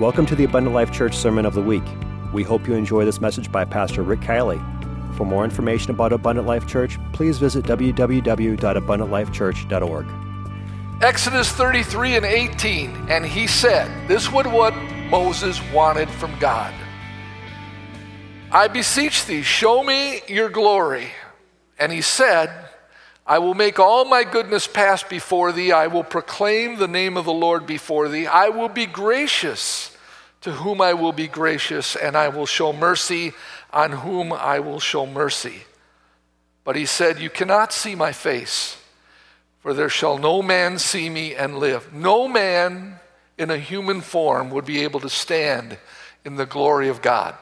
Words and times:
Welcome 0.00 0.24
to 0.26 0.34
the 0.34 0.44
Abundant 0.44 0.74
Life 0.74 0.90
Church 0.90 1.14
Sermon 1.14 1.44
of 1.44 1.52
the 1.52 1.60
Week. 1.60 1.82
We 2.32 2.42
hope 2.42 2.66
you 2.66 2.72
enjoy 2.72 3.04
this 3.04 3.20
message 3.20 3.52
by 3.52 3.66
Pastor 3.66 4.02
Rick 4.02 4.20
Kielley. 4.20 4.58
For 5.18 5.26
more 5.26 5.44
information 5.44 5.90
about 5.90 6.14
Abundant 6.14 6.48
Life 6.48 6.66
Church, 6.66 6.98
please 7.12 7.36
visit 7.36 7.66
www.abundantlifechurch.org. 7.66 10.06
Exodus 11.02 11.52
33 11.52 12.16
and 12.16 12.24
18, 12.24 13.10
and 13.10 13.26
he 13.26 13.46
said, 13.46 14.08
This 14.08 14.32
was 14.32 14.46
what 14.46 14.74
Moses 15.10 15.60
wanted 15.74 16.08
from 16.08 16.38
God. 16.38 16.72
I 18.50 18.68
beseech 18.68 19.26
thee, 19.26 19.42
show 19.42 19.84
me 19.84 20.22
your 20.26 20.48
glory. 20.48 21.08
And 21.78 21.92
he 21.92 22.00
said, 22.00 22.61
I 23.26 23.38
will 23.38 23.54
make 23.54 23.78
all 23.78 24.04
my 24.04 24.24
goodness 24.24 24.66
pass 24.66 25.02
before 25.02 25.52
thee. 25.52 25.70
I 25.72 25.86
will 25.86 26.02
proclaim 26.02 26.76
the 26.76 26.88
name 26.88 27.16
of 27.16 27.24
the 27.24 27.32
Lord 27.32 27.66
before 27.66 28.08
thee. 28.08 28.26
I 28.26 28.48
will 28.48 28.68
be 28.68 28.86
gracious 28.86 29.96
to 30.40 30.50
whom 30.52 30.80
I 30.80 30.92
will 30.94 31.12
be 31.12 31.28
gracious, 31.28 31.94
and 31.94 32.16
I 32.16 32.28
will 32.28 32.46
show 32.46 32.72
mercy 32.72 33.32
on 33.72 33.92
whom 33.92 34.32
I 34.32 34.58
will 34.58 34.80
show 34.80 35.06
mercy. 35.06 35.62
But 36.64 36.74
he 36.74 36.84
said, 36.84 37.20
You 37.20 37.30
cannot 37.30 37.72
see 37.72 37.94
my 37.94 38.10
face, 38.10 38.76
for 39.60 39.72
there 39.72 39.88
shall 39.88 40.18
no 40.18 40.42
man 40.42 40.78
see 40.78 41.08
me 41.08 41.34
and 41.36 41.58
live. 41.58 41.92
No 41.92 42.26
man 42.26 42.98
in 43.38 43.50
a 43.50 43.58
human 43.58 44.00
form 44.00 44.50
would 44.50 44.64
be 44.64 44.82
able 44.82 44.98
to 45.00 45.08
stand 45.08 45.78
in 46.24 46.34
the 46.34 46.46
glory 46.46 46.88
of 46.88 47.02
God. 47.02 47.36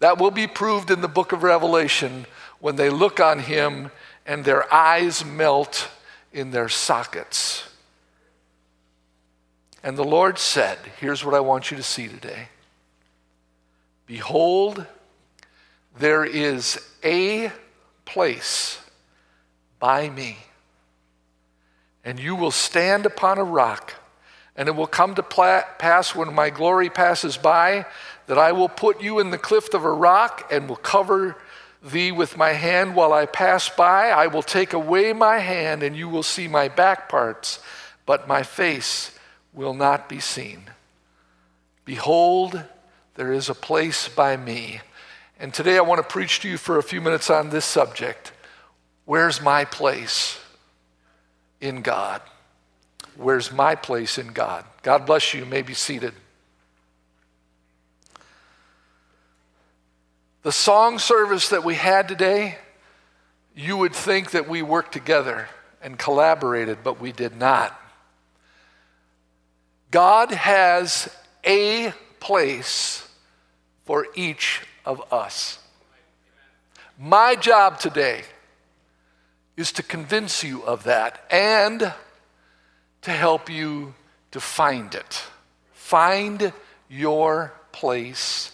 That 0.00 0.18
will 0.18 0.30
be 0.30 0.46
proved 0.46 0.90
in 0.90 1.02
the 1.02 1.08
book 1.08 1.32
of 1.32 1.42
Revelation 1.42 2.24
when 2.60 2.76
they 2.76 2.88
look 2.88 3.20
on 3.20 3.40
him 3.40 3.90
and 4.28 4.44
their 4.44 4.72
eyes 4.72 5.24
melt 5.24 5.88
in 6.34 6.50
their 6.50 6.68
sockets. 6.68 7.66
And 9.82 9.96
the 9.96 10.04
Lord 10.04 10.38
said, 10.38 10.78
Here's 11.00 11.24
what 11.24 11.34
I 11.34 11.40
want 11.40 11.70
you 11.70 11.78
to 11.78 11.82
see 11.82 12.06
today. 12.06 12.48
Behold, 14.06 14.84
there 15.98 16.24
is 16.24 16.78
a 17.02 17.50
place 18.04 18.78
by 19.78 20.10
me, 20.10 20.36
and 22.04 22.20
you 22.20 22.36
will 22.36 22.50
stand 22.50 23.06
upon 23.06 23.38
a 23.38 23.44
rock, 23.44 23.94
and 24.56 24.68
it 24.68 24.76
will 24.76 24.86
come 24.86 25.14
to 25.14 25.22
pass 25.22 26.14
when 26.14 26.34
my 26.34 26.50
glory 26.50 26.90
passes 26.90 27.38
by 27.38 27.86
that 28.26 28.36
I 28.36 28.52
will 28.52 28.68
put 28.68 29.00
you 29.00 29.20
in 29.20 29.30
the 29.30 29.38
cliff 29.38 29.72
of 29.72 29.84
a 29.84 29.92
rock 29.92 30.48
and 30.52 30.68
will 30.68 30.76
cover 30.76 31.36
thee 31.82 32.12
with 32.12 32.36
my 32.36 32.52
hand 32.52 32.94
while 32.94 33.12
I 33.12 33.26
pass 33.26 33.68
by. 33.68 34.10
I 34.10 34.26
will 34.26 34.42
take 34.42 34.72
away 34.72 35.12
my 35.12 35.38
hand, 35.38 35.82
and 35.82 35.96
you 35.96 36.08
will 36.08 36.22
see 36.22 36.48
my 36.48 36.68
back 36.68 37.08
parts, 37.08 37.60
but 38.06 38.28
my 38.28 38.42
face 38.42 39.16
will 39.52 39.74
not 39.74 40.08
be 40.08 40.20
seen. 40.20 40.62
Behold, 41.84 42.62
there 43.14 43.32
is 43.32 43.48
a 43.48 43.54
place 43.54 44.08
by 44.08 44.36
me. 44.36 44.80
And 45.40 45.54
today 45.54 45.78
I 45.78 45.82
want 45.82 45.98
to 46.00 46.06
preach 46.06 46.40
to 46.40 46.48
you 46.48 46.58
for 46.58 46.78
a 46.78 46.82
few 46.82 47.00
minutes 47.00 47.30
on 47.30 47.50
this 47.50 47.64
subject. 47.64 48.32
Where's 49.04 49.40
my 49.40 49.64
place 49.64 50.38
in 51.60 51.82
God? 51.82 52.20
Where's 53.16 53.52
my 53.52 53.74
place 53.74 54.18
in 54.18 54.28
God? 54.28 54.64
God 54.82 55.06
bless 55.06 55.32
you. 55.32 55.40
You 55.40 55.46
may 55.46 55.62
be 55.62 55.74
seated. 55.74 56.14
The 60.42 60.52
song 60.52 61.00
service 61.00 61.48
that 61.48 61.64
we 61.64 61.74
had 61.74 62.06
today, 62.06 62.58
you 63.56 63.76
would 63.76 63.94
think 63.94 64.30
that 64.30 64.48
we 64.48 64.62
worked 64.62 64.92
together 64.92 65.48
and 65.82 65.98
collaborated, 65.98 66.78
but 66.84 67.00
we 67.00 67.10
did 67.10 67.36
not. 67.36 67.78
God 69.90 70.30
has 70.30 71.08
a 71.44 71.92
place 72.20 73.08
for 73.84 74.06
each 74.14 74.62
of 74.84 75.12
us. 75.12 75.58
My 76.98 77.34
job 77.34 77.80
today 77.80 78.22
is 79.56 79.72
to 79.72 79.82
convince 79.82 80.44
you 80.44 80.62
of 80.62 80.84
that 80.84 81.24
and 81.32 81.92
to 83.02 83.10
help 83.10 83.50
you 83.50 83.94
to 84.30 84.40
find 84.40 84.94
it. 84.94 85.22
Find 85.72 86.52
your 86.88 87.52
place 87.72 88.52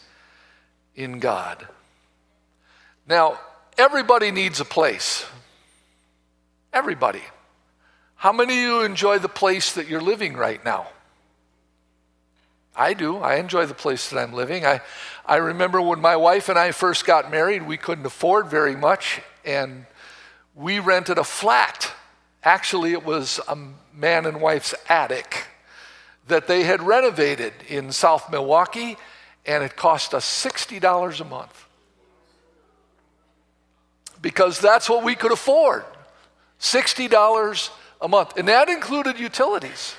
in 0.95 1.19
God. 1.19 1.67
Now, 3.07 3.39
everybody 3.77 4.31
needs 4.31 4.61
a 4.61 4.65
place. 4.65 5.27
Everybody. 6.73 7.23
How 8.17 8.33
many 8.33 8.55
of 8.55 8.61
you 8.61 8.83
enjoy 8.83 9.19
the 9.19 9.29
place 9.29 9.73
that 9.75 9.89
you're 9.89 10.01
living 10.01 10.35
right 10.35 10.65
now? 10.65 10.89
I 12.77 12.95
do. 12.95 13.19
I 13.19 13.37
enjoy 13.37 13.67
the 13.67 13.75
place 13.75 14.11
that 14.11 14.19
I'm 14.19 14.33
living. 14.33 14.67
I, 14.67 14.81
I 15.25 15.37
remember 15.37 15.81
when 15.81 16.01
my 16.01 16.17
wife 16.17 16.49
and 16.49 16.59
I 16.59 16.73
first 16.73 17.07
got 17.07 17.31
married, 17.31 17.67
we 17.67 17.77
couldn't 17.77 18.07
afford 18.07 18.49
very 18.49 18.75
much, 18.75 19.21
and 19.45 19.87
we 20.55 20.81
rented 20.81 21.19
a 21.19 21.25
flat. 21.25 21.93
Actually, 22.43 22.93
it 22.93 23.05
was 23.05 23.41
a 23.47 23.57
man 23.95 24.27
and 24.27 24.41
wife's 24.41 24.75
attic 24.89 25.47
that 26.27 26.47
they 26.47 26.65
had 26.65 26.83
renovated 26.83 27.53
in 27.69 27.93
South 27.93 28.31
Milwaukee, 28.31 28.97
and 29.47 29.63
it 29.63 29.77
cost 29.77 30.15
us 30.15 30.25
$60 30.25 31.21
a 31.21 31.25
month 31.25 31.65
because 34.21 34.59
that's 34.59 34.89
what 34.89 35.05
we 35.05 35.15
could 35.15 35.33
afford 35.33 35.85
$60 36.59 37.71
a 38.01 38.09
month. 38.09 38.37
And 38.39 38.49
that 38.49 38.69
included 38.69 39.19
utilities. 39.19 39.95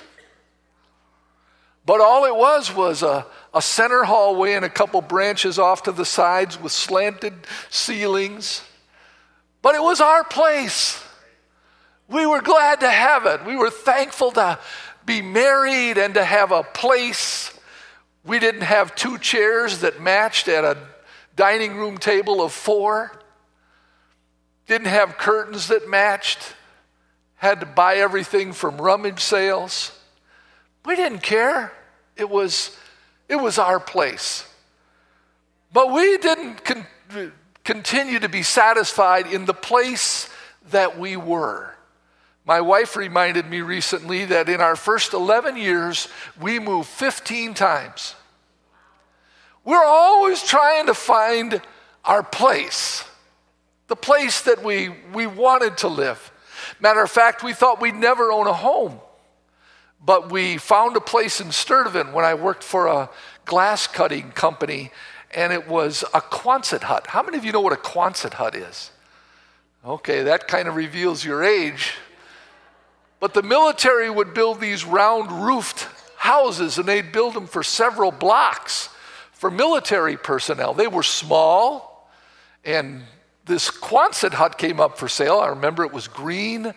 But 1.86 2.00
all 2.00 2.24
it 2.24 2.34
was 2.34 2.74
was 2.74 3.04
a, 3.04 3.24
a 3.54 3.62
center 3.62 4.02
hallway 4.02 4.54
and 4.54 4.64
a 4.64 4.68
couple 4.68 5.00
branches 5.00 5.58
off 5.60 5.84
to 5.84 5.92
the 5.92 6.04
sides 6.04 6.60
with 6.60 6.72
slanted 6.72 7.34
ceilings. 7.70 8.62
But 9.62 9.76
it 9.76 9.82
was 9.82 10.00
our 10.00 10.24
place. 10.24 11.00
We 12.08 12.26
were 12.26 12.40
glad 12.40 12.80
to 12.80 12.90
have 12.90 13.26
it. 13.26 13.44
We 13.46 13.56
were 13.56 13.70
thankful 13.70 14.32
to 14.32 14.58
be 15.04 15.22
married 15.22 15.98
and 15.98 16.14
to 16.14 16.24
have 16.24 16.50
a 16.50 16.64
place. 16.64 17.35
We 18.26 18.38
didn't 18.38 18.62
have 18.62 18.94
two 18.94 19.18
chairs 19.18 19.80
that 19.80 20.00
matched 20.00 20.48
at 20.48 20.64
a 20.64 20.76
dining 21.36 21.76
room 21.76 21.98
table 21.98 22.42
of 22.42 22.52
four 22.52 23.12
didn't 24.66 24.88
have 24.88 25.16
curtains 25.16 25.68
that 25.68 25.88
matched, 25.88 26.40
had 27.36 27.60
to 27.60 27.66
buy 27.66 27.96
everything 27.96 28.52
from 28.52 28.80
rummage 28.80 29.20
sales. 29.20 29.96
We 30.84 30.96
didn't 30.96 31.22
care. 31.22 31.72
It 32.16 32.28
was, 32.28 32.76
it 33.28 33.36
was 33.36 33.58
our 33.58 33.78
place. 33.78 34.44
But 35.72 35.92
we 35.92 36.18
didn't 36.18 36.64
con- 36.64 36.86
continue 37.64 38.18
to 38.18 38.28
be 38.28 38.42
satisfied 38.42 39.32
in 39.32 39.44
the 39.44 39.54
place 39.54 40.28
that 40.70 40.98
we 40.98 41.16
were. 41.16 41.75
My 42.46 42.60
wife 42.60 42.96
reminded 42.96 43.50
me 43.50 43.60
recently 43.60 44.24
that 44.26 44.48
in 44.48 44.60
our 44.60 44.76
first 44.76 45.12
11 45.12 45.56
years, 45.56 46.08
we 46.40 46.58
moved 46.60 46.88
15 46.88 47.54
times. 47.54 48.14
We're 49.64 49.84
always 49.84 50.42
trying 50.42 50.86
to 50.86 50.94
find 50.94 51.60
our 52.04 52.22
place 52.22 53.04
the 53.88 53.96
place 53.96 54.42
that 54.42 54.64
we, 54.64 54.90
we 55.12 55.26
wanted 55.26 55.78
to 55.78 55.88
live. 55.88 56.32
Matter 56.80 57.02
of 57.02 57.10
fact, 57.10 57.42
we 57.42 57.52
thought 57.52 57.80
we'd 57.80 57.94
never 57.94 58.32
own 58.32 58.46
a 58.46 58.52
home, 58.52 59.00
but 60.04 60.30
we 60.32 60.58
found 60.58 60.96
a 60.96 61.00
place 61.00 61.40
in 61.40 61.52
Sturtevant 61.52 62.12
when 62.12 62.24
I 62.24 62.34
worked 62.34 62.64
for 62.64 62.86
a 62.86 63.10
glass 63.44 63.86
cutting 63.86 64.32
company, 64.32 64.90
and 65.34 65.52
it 65.52 65.68
was 65.68 66.02
a 66.14 66.20
Quonset 66.20 66.82
hut. 66.82 67.06
How 67.08 67.22
many 67.22 67.38
of 67.38 67.44
you 67.44 67.52
know 67.52 67.60
what 67.60 67.72
a 67.72 67.76
Quonset 67.76 68.34
hut 68.34 68.54
is? 68.54 68.90
Okay, 69.84 70.24
that 70.24 70.48
kind 70.48 70.66
of 70.66 70.74
reveals 70.74 71.24
your 71.24 71.44
age. 71.44 71.92
But 73.20 73.34
the 73.34 73.42
military 73.42 74.10
would 74.10 74.34
build 74.34 74.60
these 74.60 74.84
round 74.84 75.30
roofed 75.44 75.88
houses, 76.18 76.78
and 76.78 76.86
they'd 76.86 77.12
build 77.12 77.34
them 77.34 77.46
for 77.46 77.62
several 77.62 78.10
blocks 78.10 78.88
for 79.32 79.50
military 79.50 80.16
personnel. 80.16 80.74
They 80.74 80.86
were 80.86 81.02
small 81.02 81.96
and 82.66 83.02
this 83.46 83.70
Quonset 83.70 84.34
hut 84.34 84.58
came 84.58 84.80
up 84.80 84.98
for 84.98 85.08
sale. 85.08 85.38
I 85.38 85.48
remember 85.48 85.84
it 85.84 85.92
was 85.92 86.08
green, 86.08 86.74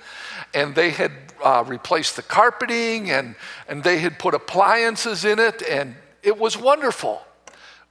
and 0.54 0.76
they 0.76 0.92
had 0.92 1.12
uh, 1.44 1.64
replaced 1.66 2.16
the 2.16 2.22
carpeting 2.22 3.10
and, 3.10 3.36
and 3.68 3.84
they 3.84 3.98
had 3.98 4.20
put 4.20 4.36
appliances 4.36 5.26
in 5.26 5.40
it, 5.40 5.64
and 5.68 5.96
it 6.22 6.38
was 6.38 6.56
wonderful. 6.56 7.22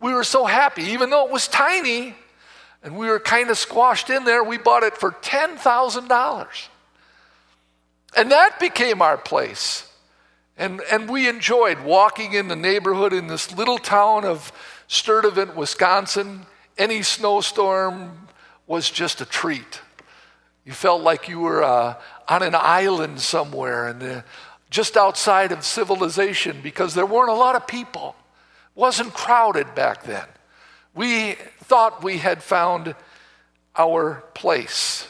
We 0.01 0.15
were 0.15 0.23
so 0.23 0.45
happy, 0.45 0.85
even 0.85 1.11
though 1.11 1.27
it 1.27 1.33
was 1.33 1.49
tiny 1.49 2.15
and 2.85 2.97
we 2.97 3.09
were 3.09 3.19
kind 3.19 3.51
of 3.51 3.59
squashed 3.59 4.09
in 4.09 4.25
there, 4.25 4.45
we 4.45 4.57
bought 4.57 4.85
it 4.85 4.97
for 4.97 5.11
$10,000. 5.11 6.69
And 8.17 8.31
that 8.31 8.59
became 8.59 9.03
our 9.03 9.17
place. 9.17 9.91
And, 10.57 10.81
and 10.91 11.09
we 11.09 11.29
enjoyed 11.29 11.81
walking 11.81 12.33
in 12.33 12.49
the 12.49 12.57
neighborhood 12.57 13.13
in 13.13 13.27
this 13.27 13.55
little 13.55 13.79
town 13.79 14.25
of 14.25 14.53
Sturtevant, 14.89 15.55
Wisconsin. 15.55 16.47
Any 16.77 17.03
snowstorm, 17.03 18.29
was 18.69 18.91
just 18.91 19.21
a 19.21 19.25
treat. 19.25 19.81
You 20.65 20.73
felt 20.73 21.03
like 21.03 21.29
you 21.29 21.41
were 21.41 21.65
uh, 21.65 21.95
on 22.29 22.43
an 22.43 22.55
island 22.55 23.21
somewhere 23.21 23.89
and 23.89 24.03
uh, 24.03 24.23
just 24.71 24.97
outside 24.97 25.51
of 25.51 25.65
civilization 25.65 26.61
because 26.63 26.95
there 26.95 27.07
weren't 27.07 27.31
a 27.31 27.35
lot 27.35 27.57
of 27.57 27.67
people. 27.67 28.15
It 28.77 28.81
wasn't 28.81 29.15
crowded 29.15 29.75
back 29.75 30.05
then. 30.05 30.27
We 30.95 31.33
thought 31.65 32.05
we 32.05 32.19
had 32.19 32.43
found 32.43 32.95
our 33.75 34.23
place. 34.35 35.09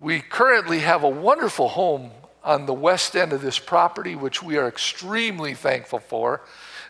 We 0.00 0.20
currently 0.20 0.80
have 0.80 1.02
a 1.02 1.08
wonderful 1.08 1.68
home 1.68 2.10
on 2.44 2.66
the 2.66 2.74
west 2.74 3.16
end 3.16 3.32
of 3.32 3.42
this 3.42 3.58
property, 3.58 4.14
which 4.14 4.42
we 4.42 4.56
are 4.56 4.68
extremely 4.68 5.54
thankful 5.54 5.98
for. 5.98 6.42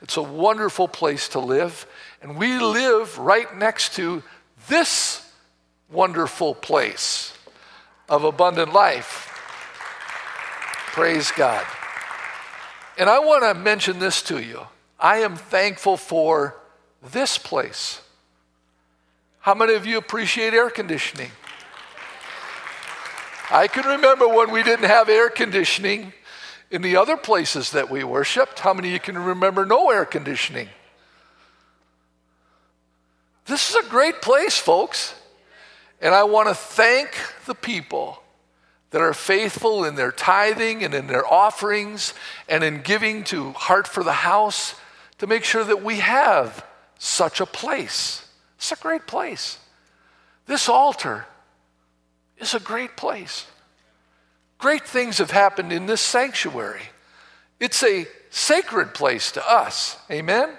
It's 0.03 0.17
a 0.17 0.23
wonderful 0.23 0.89
place 0.89 1.29
to 1.31 1.41
live. 1.41 1.87
And 2.23 2.37
we 2.37 2.59
live 2.59 3.19
right 3.19 3.57
next 3.57 3.95
to 3.97 4.23
this 4.69 5.31
wonderful 5.91 6.55
place 6.55 7.33
of 8.09 8.25
abundant 8.25 8.73
life. 8.73 9.25
Praise 10.93 11.31
God. 11.31 11.65
And 12.99 13.09
I 13.09 13.21
want 13.21 13.45
to 13.45 13.55
mention 13.55 13.99
this 14.01 14.23
to 14.23 14.43
you. 14.43 14.67
I 14.99 15.19
am 15.19 15.37
thankful 15.37 15.97
for 15.97 16.57
this 17.13 17.39
place. 17.39 18.03
How 19.41 19.55
many 19.55 19.75
of 19.75 19.87
you 19.87 19.97
appreciate 19.97 20.53
air 20.53 20.69
conditioning? 20.69 21.31
I 23.51 23.67
can 23.67 23.87
remember 23.87 24.29
when 24.29 24.51
we 24.51 24.63
didn't 24.63 24.87
have 24.87 25.09
air 25.09 25.31
conditioning 25.31 26.13
in 26.71 26.83
the 26.83 26.97
other 26.97 27.17
places 27.17 27.71
that 27.73 27.91
we 27.91 28.05
worshiped. 28.05 28.59
How 28.59 28.75
many 28.75 28.89
of 28.89 28.95
you 28.95 29.01
can 29.01 29.19
remember 29.19 29.65
no 29.65 29.91
air 29.91 30.05
conditioning? 30.05 30.69
This 33.47 33.71
is 33.71 33.77
a 33.77 33.89
great 33.89 34.21
place, 34.21 34.59
folks. 34.59 35.15
And 36.01 36.15
I 36.15 36.25
want 36.25 36.49
to 36.49 36.55
thank 36.55 37.19
the 37.47 37.55
people 37.55 38.23
that 38.91 39.01
are 39.01 39.15
faithful 39.15 39.85
in 39.85 39.95
their 39.95 40.13
tithing 40.13 40.85
and 40.85 40.95
in 40.95 41.07
their 41.07 41.27
offerings 41.27 42.15
and 42.49 42.63
in 42.63 42.83
giving 42.83 43.25
to 43.25 43.53
Heart 43.53 43.89
for 43.89 44.05
the 44.05 44.13
House 44.13 44.75
to 45.19 45.27
make 45.27 45.45
sure 45.45 45.65
that 45.65 45.83
we 45.83 45.97
have 45.99 46.65
such 46.99 47.41
a 47.41 47.47
place. 47.47 48.27
It's 48.57 48.73
a 48.73 48.77
great 48.77 49.07
place. 49.07 49.59
This 50.47 50.69
altar 50.69 51.27
is 52.41 52.55
a 52.55 52.61
great 52.61 52.97
place. 52.97 53.47
Great 54.59 54.85
things 54.85 55.19
have 55.19 55.31
happened 55.31 55.73
in 55.73 55.87
this 55.87 56.01
sanctuary. 56.01 56.83
It's 57.61 57.83
a 57.83 58.07
sacred 58.31 58.95
place 58.95 59.33
to 59.33 59.51
us. 59.51 59.97
Amen? 60.11 60.51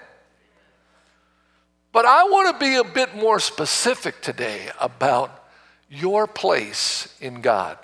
But 1.92 2.06
I 2.06 2.24
want 2.24 2.58
to 2.58 2.64
be 2.64 2.76
a 2.76 2.84
bit 2.84 3.16
more 3.16 3.40
specific 3.40 4.20
today 4.22 4.70
about 4.80 5.48
your 5.88 6.26
place 6.26 7.14
in 7.20 7.40
God. 7.40 7.78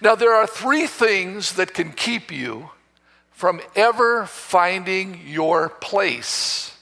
Now, 0.00 0.14
there 0.14 0.34
are 0.34 0.46
three 0.46 0.86
things 0.86 1.54
that 1.54 1.74
can 1.74 1.92
keep 1.92 2.30
you 2.30 2.70
from 3.30 3.60
ever 3.74 4.26
finding 4.26 5.20
your 5.26 5.68
place 5.68 6.76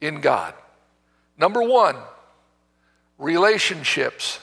in 0.00 0.20
God. 0.20 0.54
Number 1.36 1.62
one, 1.62 1.96
relationships. 3.18 4.38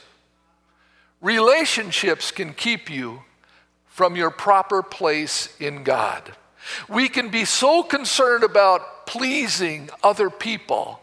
Relationships 1.22 2.32
can 2.32 2.52
keep 2.52 2.90
you 2.90 3.22
from 3.86 4.16
your 4.16 4.30
proper 4.30 4.82
place 4.82 5.54
in 5.60 5.84
God. 5.84 6.36
We 6.88 7.08
can 7.08 7.28
be 7.28 7.44
so 7.44 7.82
concerned 7.82 8.44
about 8.44 9.06
pleasing 9.06 9.88
other 10.02 10.30
people 10.30 11.00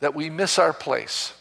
that 0.00 0.14
we 0.14 0.30
miss 0.30 0.58
our 0.58 0.72
place. 0.72 1.34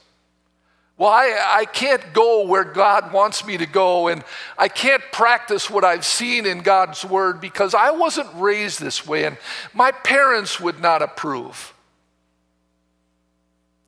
Well, 0.98 1.10
I, 1.10 1.60
I 1.60 1.66
can't 1.66 2.12
go 2.12 2.46
where 2.48 2.64
God 2.64 3.14
wants 3.14 3.46
me 3.46 3.58
to 3.58 3.68
go, 3.68 4.08
and 4.08 4.24
I 4.58 4.68
can't 4.68 5.04
practice 5.12 5.70
what 5.70 5.84
I've 5.84 6.06
seen 6.06 6.48
in 6.48 6.62
God's 6.62 7.06
Word 7.06 7.40
because 7.40 7.76
I 7.76 7.92
wasn't 7.92 8.30
raised 8.36 8.82
this 8.82 9.06
way, 9.06 9.26
and 9.26 9.38
my 9.74 9.92
parents 9.92 10.60
would 10.60 10.82
not 10.82 11.04
approve. 11.04 11.74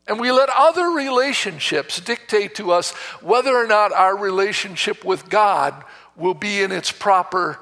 And 0.09 0.19
we 0.19 0.31
let 0.31 0.49
other 0.49 0.89
relationships 0.89 2.01
dictate 2.01 2.55
to 2.55 2.71
us 2.71 2.91
whether 3.21 3.55
or 3.55 3.67
not 3.67 3.93
our 3.93 4.17
relationship 4.17 5.05
with 5.05 5.29
God 5.29 5.85
will 6.15 6.33
be 6.33 6.63
in 6.63 6.71
its 6.71 6.91
proper 6.91 7.59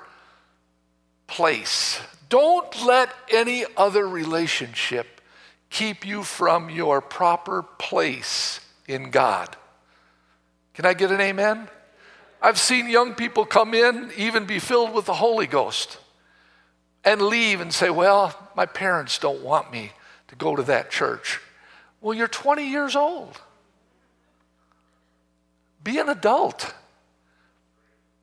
place. 1.28 2.00
Don't 2.30 2.86
let 2.86 3.10
any 3.30 3.66
other 3.76 4.08
relationship 4.08 5.20
keep 5.70 6.08
you 6.08 6.24
from 6.24 6.70
your 6.70 7.02
proper 7.02 7.64
place 7.64 8.62
in 8.88 9.12
God. 9.12 9.58
Can 10.74 10.86
I 10.86 10.94
get 10.94 11.12
an 11.12 11.20
amen? 11.20 11.68
I've 12.42 12.60
seen 12.60 12.90
young 12.90 13.14
people 13.14 13.46
come 13.46 13.74
in, 13.74 14.10
even 14.16 14.46
be 14.46 14.60
filled 14.60 14.94
with 14.94 15.06
the 15.06 15.16
Holy 15.16 15.48
Ghost, 15.48 15.98
and 17.04 17.22
leave 17.24 17.60
and 17.60 17.74
say, 17.74 17.90
Well, 17.90 18.34
my 18.56 18.66
parents 18.66 19.20
don't 19.20 19.42
want 19.42 19.70
me 19.70 19.92
to 20.30 20.36
go 20.36 20.56
to 20.56 20.64
that 20.64 20.90
church. 20.90 21.42
Well, 22.02 22.16
you're 22.16 22.28
20 22.28 22.70
years 22.70 22.96
old. 22.96 23.40
Be 25.84 26.00
an 26.00 26.10
adult. 26.10 26.74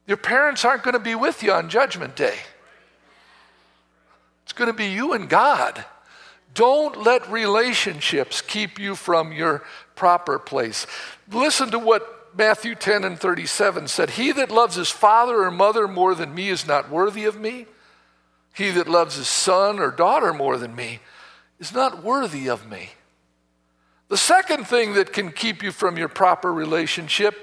Your 0.07 0.17
parents 0.17 0.65
aren't 0.65 0.83
going 0.83 0.95
to 0.95 1.01
be 1.01 1.15
with 1.15 1.43
you 1.43 1.53
on 1.53 1.69
Judgment 1.69 2.15
Day. 2.15 2.37
It's 4.45 4.53
going 4.53 4.71
to 4.71 4.77
be 4.77 4.87
you 4.87 5.13
and 5.13 5.29
God. 5.29 5.85
Don't 6.53 7.03
let 7.03 7.29
relationships 7.31 8.41
keep 8.41 8.79
you 8.79 8.95
from 8.95 9.33
your 9.33 9.63
proper 9.97 10.39
place. 10.39 10.87
Listen 11.31 11.71
to 11.71 11.79
what 11.79 12.37
Matthew 12.37 12.75
10 12.75 13.05
and 13.05 13.19
37 13.19 13.89
said 13.89 14.11
He 14.11 14.33
that 14.33 14.51
loves 14.51 14.77
his 14.77 14.91
father 14.91 15.43
or 15.43 15.51
mother 15.51 15.89
more 15.89 16.15
than 16.15 16.35
me 16.35 16.51
is 16.51 16.67
not 16.67 16.91
worthy 16.91 17.25
of 17.25 17.41
me. 17.41 17.67
He 18.55 18.71
that 18.71 18.89
loves 18.89 19.17
his 19.17 19.29
son 19.29 19.81
or 19.81 19.91
daughter 19.91 20.33
more 20.33 20.59
than 20.59 20.77
me 20.77 21.01
is 21.59 21.73
not 21.73 22.05
worthy 22.05 22.49
of 22.49 22.69
me. 22.69 22.91
The 24.09 24.17
second 24.17 24.67
thing 24.67 24.95
that 24.95 25.13
can 25.13 25.33
keep 25.33 25.63
you 25.63 25.73
from 25.73 25.97
your 25.97 26.09
proper 26.09 26.53
relationship 26.53 27.35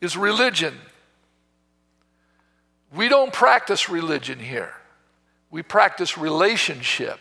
is 0.00 0.16
religion. 0.16 0.74
We 2.94 3.08
don't 3.08 3.32
practice 3.32 3.88
religion 3.88 4.38
here, 4.38 4.72
we 5.50 5.62
practice 5.62 6.16
relationship. 6.16 7.18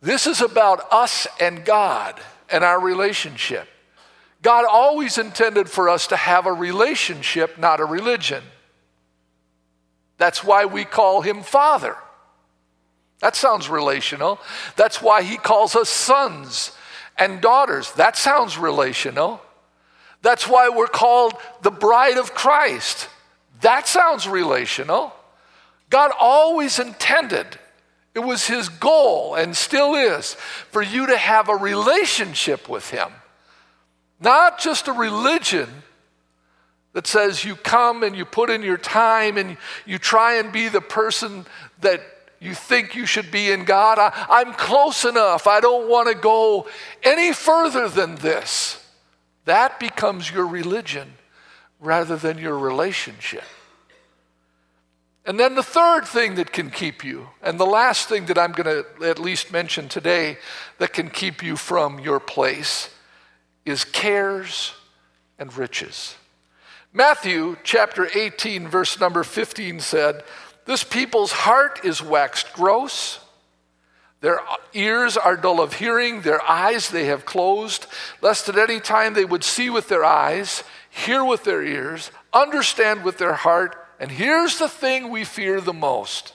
This 0.00 0.26
is 0.26 0.42
about 0.42 0.92
us 0.92 1.26
and 1.40 1.64
God 1.64 2.20
and 2.50 2.62
our 2.62 2.78
relationship. 2.78 3.66
God 4.42 4.66
always 4.70 5.16
intended 5.16 5.70
for 5.70 5.88
us 5.88 6.08
to 6.08 6.16
have 6.16 6.44
a 6.44 6.52
relationship, 6.52 7.56
not 7.56 7.80
a 7.80 7.86
religion. 7.86 8.42
That's 10.18 10.44
why 10.44 10.66
we 10.66 10.84
call 10.84 11.22
him 11.22 11.42
Father. 11.42 11.96
That 13.20 13.34
sounds 13.34 13.70
relational. 13.70 14.38
That's 14.76 15.00
why 15.00 15.22
he 15.22 15.38
calls 15.38 15.74
us 15.74 15.88
sons 15.88 16.72
and 17.16 17.40
daughters. 17.40 17.92
That 17.92 18.16
sounds 18.16 18.58
relational. 18.58 19.40
That's 20.22 20.48
why 20.48 20.68
we're 20.68 20.86
called 20.86 21.34
the 21.62 21.70
bride 21.70 22.16
of 22.16 22.34
Christ. 22.34 23.08
That 23.60 23.86
sounds 23.86 24.28
relational. 24.28 25.14
God 25.90 26.12
always 26.18 26.78
intended 26.78 27.58
it 28.14 28.20
was 28.20 28.46
his 28.46 28.68
goal 28.68 29.34
and 29.34 29.56
still 29.56 29.94
is 29.94 30.34
for 30.70 30.82
you 30.82 31.06
to 31.06 31.16
have 31.16 31.48
a 31.48 31.56
relationship 31.56 32.68
with 32.68 32.90
him, 32.90 33.08
not 34.20 34.60
just 34.60 34.86
a 34.86 34.92
religion 34.92 35.68
that 36.92 37.08
says 37.08 37.44
you 37.44 37.56
come 37.56 38.04
and 38.04 38.14
you 38.14 38.24
put 38.24 38.50
in 38.50 38.62
your 38.62 38.76
time 38.76 39.36
and 39.36 39.56
you 39.84 39.98
try 39.98 40.34
and 40.34 40.52
be 40.52 40.68
the 40.68 40.80
person 40.80 41.44
that 41.80 42.00
you 42.44 42.54
think 42.54 42.94
you 42.94 43.06
should 43.06 43.30
be 43.30 43.50
in 43.50 43.64
God. 43.64 43.98
I, 43.98 44.42
am 44.42 44.52
close 44.52 45.04
enough. 45.04 45.46
I 45.46 45.60
don't 45.60 45.88
want 45.88 46.08
to 46.08 46.14
go 46.14 46.68
any 47.02 47.32
further 47.32 47.88
than 47.88 48.16
this. 48.16 48.84
That 49.46 49.80
becomes 49.80 50.30
your 50.30 50.46
religion 50.46 51.14
rather 51.80 52.16
than 52.16 52.38
your 52.38 52.58
relationship. 52.58 53.44
And 55.26 55.40
then 55.40 55.54
the 55.54 55.62
third 55.62 56.06
thing 56.06 56.34
that 56.34 56.52
can 56.52 56.70
keep 56.70 57.02
you, 57.02 57.30
and 57.42 57.58
the 57.58 57.64
last 57.64 58.08
thing 58.08 58.26
that 58.26 58.38
I'm 58.38 58.52
going 58.52 58.84
to 58.84 59.08
at 59.08 59.18
least 59.18 59.50
mention 59.50 59.88
today 59.88 60.36
that 60.78 60.92
can 60.92 61.08
keep 61.08 61.42
you 61.42 61.56
from 61.56 61.98
your 61.98 62.20
place, 62.20 62.90
is 63.64 63.84
cares 63.84 64.74
and 65.38 65.56
riches. 65.56 66.16
Matthew 66.92 67.56
chapter 67.64 68.08
18, 68.14 68.68
verse 68.68 69.00
number 69.00 69.24
15 69.24 69.80
said, 69.80 70.22
This 70.64 70.84
people's 70.84 71.32
heart 71.32 71.80
is 71.84 72.02
waxed 72.02 72.52
gross. 72.52 73.20
Their 74.20 74.40
ears 74.72 75.16
are 75.16 75.36
dull 75.36 75.60
of 75.60 75.74
hearing, 75.74 76.22
their 76.22 76.42
eyes 76.42 76.88
they 76.88 77.06
have 77.06 77.26
closed, 77.26 77.86
lest 78.22 78.48
at 78.48 78.56
any 78.56 78.80
time 78.80 79.12
they 79.12 79.24
would 79.24 79.44
see 79.44 79.68
with 79.68 79.88
their 79.88 80.04
eyes, 80.04 80.64
hear 80.88 81.22
with 81.22 81.44
their 81.44 81.62
ears, 81.62 82.10
understand 82.32 83.04
with 83.04 83.18
their 83.18 83.34
heart 83.34 83.84
and 83.98 84.10
here's 84.10 84.58
the 84.58 84.68
thing 84.68 85.10
we 85.10 85.24
fear 85.24 85.60
the 85.60 85.72
most 85.72 86.32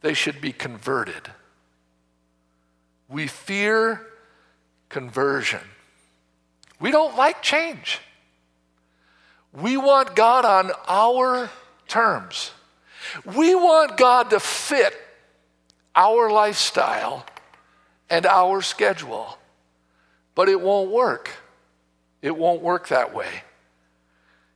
they 0.00 0.14
should 0.14 0.40
be 0.40 0.52
converted. 0.52 1.30
We 3.08 3.26
fear 3.26 4.04
conversion. 4.88 5.60
We 6.78 6.90
don't 6.90 7.16
like 7.16 7.40
change. 7.40 8.00
We 9.52 9.76
want 9.76 10.14
God 10.14 10.44
on 10.44 10.72
our 10.86 11.48
terms. 11.88 12.50
We 13.24 13.54
want 13.54 13.96
God 13.96 14.30
to 14.30 14.40
fit 14.40 14.94
our 15.94 16.30
lifestyle 16.30 17.24
and 18.10 18.26
our 18.26 18.62
schedule. 18.62 19.38
But 20.34 20.48
it 20.48 20.60
won't 20.60 20.90
work. 20.90 21.30
It 22.22 22.36
won't 22.36 22.62
work 22.62 22.88
that 22.88 23.14
way. 23.14 23.28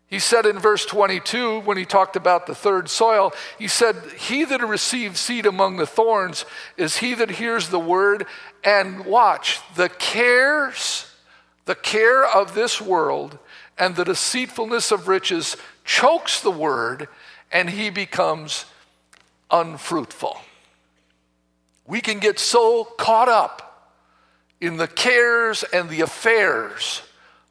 He 0.08 0.18
said 0.18 0.46
in 0.46 0.58
verse 0.58 0.86
22, 0.86 1.60
when 1.60 1.76
he 1.76 1.84
talked 1.84 2.16
about 2.16 2.46
the 2.46 2.54
third 2.54 2.88
soil, 2.88 3.32
he 3.58 3.68
said, 3.68 3.96
He 4.16 4.44
that 4.44 4.66
receives 4.66 5.20
seed 5.20 5.44
among 5.44 5.76
the 5.76 5.86
thorns 5.86 6.46
is 6.78 6.96
he 6.96 7.12
that 7.14 7.32
hears 7.32 7.68
the 7.68 7.78
word 7.78 8.26
and 8.64 9.04
watch 9.04 9.60
the 9.76 9.90
cares, 9.90 11.14
the 11.66 11.74
care 11.74 12.24
of 12.24 12.54
this 12.54 12.80
world 12.80 13.38
and 13.76 13.96
the 13.96 14.04
deceitfulness 14.04 14.90
of 14.90 15.08
riches 15.08 15.58
chokes 15.88 16.42
the 16.42 16.50
word 16.50 17.08
and 17.50 17.70
he 17.70 17.88
becomes 17.88 18.66
unfruitful. 19.50 20.36
We 21.86 22.02
can 22.02 22.18
get 22.18 22.38
so 22.38 22.84
caught 22.84 23.30
up 23.30 23.96
in 24.60 24.76
the 24.76 24.86
cares 24.86 25.62
and 25.72 25.88
the 25.88 26.02
affairs 26.02 27.00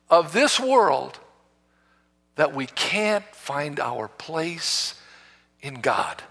of 0.07 0.33
this 0.33 0.59
world 0.59 1.17
that 2.35 2.53
we 2.53 2.67
can't 2.67 3.25
find 3.33 3.79
our 3.79 4.07
place 4.07 4.93
in 5.61 5.81
God. 5.81 6.21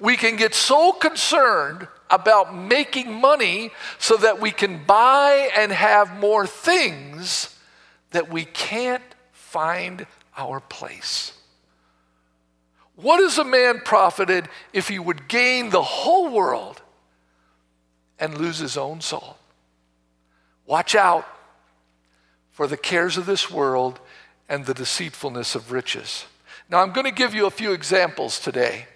We 0.00 0.16
can 0.16 0.34
get 0.34 0.56
so 0.56 0.90
concerned 0.90 1.86
about 2.10 2.52
making 2.52 3.12
money 3.12 3.70
so 4.00 4.16
that 4.16 4.40
we 4.40 4.50
can 4.50 4.82
buy 4.84 5.48
and 5.56 5.70
have 5.70 6.18
more 6.18 6.44
things 6.44 7.56
that 8.10 8.28
we 8.28 8.46
can't 8.46 9.02
find 9.30 10.06
our 10.36 10.58
place. 10.58 11.34
What 12.96 13.20
is 13.20 13.38
a 13.38 13.44
man 13.44 13.80
profited 13.80 14.48
if 14.72 14.88
he 14.88 14.98
would 14.98 15.28
gain 15.28 15.70
the 15.70 15.82
whole 15.82 16.30
world 16.30 16.82
and 18.18 18.38
lose 18.38 18.58
his 18.58 18.76
own 18.76 19.00
soul? 19.00 19.36
Watch 20.66 20.94
out 20.94 21.26
for 22.50 22.66
the 22.66 22.76
cares 22.76 23.16
of 23.16 23.26
this 23.26 23.50
world 23.50 23.98
and 24.48 24.66
the 24.66 24.74
deceitfulness 24.74 25.54
of 25.54 25.72
riches. 25.72 26.26
Now, 26.68 26.80
I'm 26.80 26.92
going 26.92 27.06
to 27.06 27.12
give 27.12 27.34
you 27.34 27.46
a 27.46 27.50
few 27.50 27.72
examples 27.72 28.38
today 28.38 28.86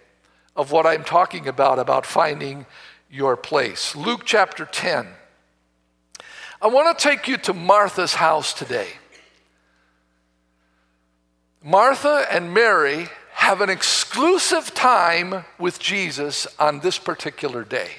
of 0.55 0.73
what 0.73 0.87
I'm 0.87 1.05
talking 1.05 1.49
about, 1.49 1.79
about 1.79 2.07
finding 2.07 2.67
your 3.11 3.37
place. 3.37 3.97
Luke 3.97 4.23
chapter 4.25 4.67
10. 4.67 5.07
I 6.61 6.67
want 6.69 6.99
to 6.99 7.09
take 7.09 7.29
you 7.29 7.37
to 7.39 7.53
Martha's 7.53 8.15
house 8.15 8.53
today. 8.55 8.89
Martha 11.63 12.27
and 12.31 12.55
Mary 12.55 13.09
have 13.47 13.61
an 13.61 13.71
exclusive 13.71 14.75
time 14.75 15.45
with 15.57 15.79
Jesus 15.79 16.49
on 16.59 16.81
this 16.81 16.99
particular 16.99 17.63
day. 17.63 17.91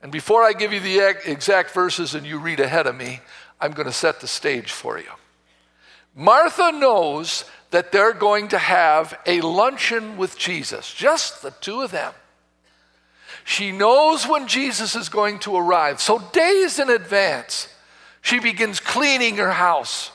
And 0.00 0.12
before 0.12 0.44
I 0.44 0.52
give 0.52 0.72
you 0.72 0.78
the 0.78 1.00
exact 1.28 1.72
verses 1.72 2.14
and 2.14 2.24
you 2.24 2.38
read 2.38 2.60
ahead 2.60 2.86
of 2.86 2.94
me, 2.94 3.18
I'm 3.60 3.72
going 3.72 3.88
to 3.88 3.92
set 3.92 4.20
the 4.20 4.28
stage 4.28 4.70
for 4.70 5.00
you. 5.00 5.10
Martha 6.14 6.70
knows 6.70 7.44
that 7.72 7.90
they're 7.90 8.12
going 8.12 8.46
to 8.48 8.58
have 8.58 9.18
a 9.26 9.40
luncheon 9.40 10.16
with 10.16 10.38
Jesus, 10.38 10.94
just 10.94 11.42
the 11.42 11.50
two 11.50 11.82
of 11.82 11.90
them. 11.90 12.12
She 13.42 13.72
knows 13.72 14.28
when 14.28 14.46
Jesus 14.46 14.94
is 14.94 15.08
going 15.08 15.40
to 15.40 15.56
arrive. 15.56 16.00
So, 16.00 16.20
days 16.32 16.78
in 16.78 16.88
advance, 16.88 17.66
she 18.22 18.38
begins 18.38 18.78
cleaning 18.78 19.38
her 19.38 19.50
house, 19.50 20.12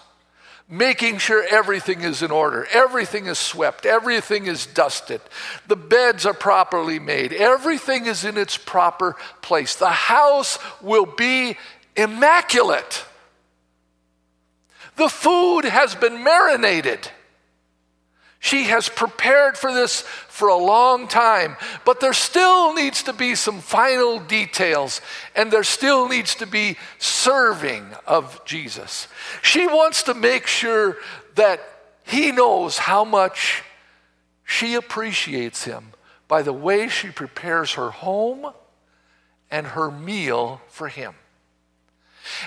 making 0.72 1.18
sure 1.18 1.46
everything 1.52 2.02
is 2.02 2.24
in 2.24 2.32
order, 2.32 2.66
everything 2.72 3.28
is 3.28 3.38
swept, 3.38 3.86
everything 3.86 4.48
is 4.48 4.66
dusted, 4.66 5.20
the 5.68 5.76
beds 5.76 6.26
are 6.26 6.34
properly 6.34 6.98
made, 6.98 7.34
everything 7.34 8.06
is 8.06 8.24
in 8.24 8.38
its 8.38 8.58
proper 8.58 9.18
place. 9.42 9.76
The 9.76 9.90
house 9.90 10.58
will 10.82 11.06
be 11.06 11.58
immaculate. 11.96 13.06
The 14.96 15.10
food 15.10 15.66
has 15.66 15.94
been 15.94 16.24
marinated. 16.24 17.10
She 18.44 18.64
has 18.64 18.90
prepared 18.90 19.56
for 19.56 19.72
this 19.72 20.02
for 20.02 20.48
a 20.48 20.58
long 20.58 21.08
time, 21.08 21.58
but 21.86 22.00
there 22.00 22.12
still 22.12 22.74
needs 22.74 23.04
to 23.04 23.14
be 23.14 23.36
some 23.36 23.60
final 23.60 24.20
details, 24.20 25.00
and 25.36 25.52
there 25.52 25.64
still 25.64 26.10
needs 26.10 26.34
to 26.36 26.48
be 26.48 26.76
serving 26.98 27.86
of 28.08 28.44
Jesus. 28.44 29.08
She 29.44 29.68
wants 29.68 30.02
to 30.04 30.16
make 30.16 30.48
sure 30.48 30.98
that 31.36 31.62
he 32.04 32.32
knows 32.32 32.80
how 32.80 33.06
much 33.06 33.62
she 34.44 34.74
appreciates 34.74 35.66
him 35.66 35.94
by 36.28 36.42
the 36.42 36.52
way 36.52 36.88
she 36.88 37.10
prepares 37.10 37.74
her 37.74 37.92
home 37.92 38.52
and 39.52 39.68
her 39.68 39.92
meal 39.92 40.62
for 40.68 40.88
him. 40.88 41.14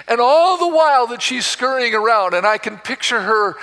And 0.08 0.20
all 0.20 0.58
the 0.58 0.76
while 0.76 1.06
that 1.06 1.22
she's 1.22 1.46
scurrying 1.46 1.94
around, 1.94 2.34
and 2.34 2.44
I 2.44 2.58
can 2.58 2.78
picture 2.78 3.22
her 3.22 3.56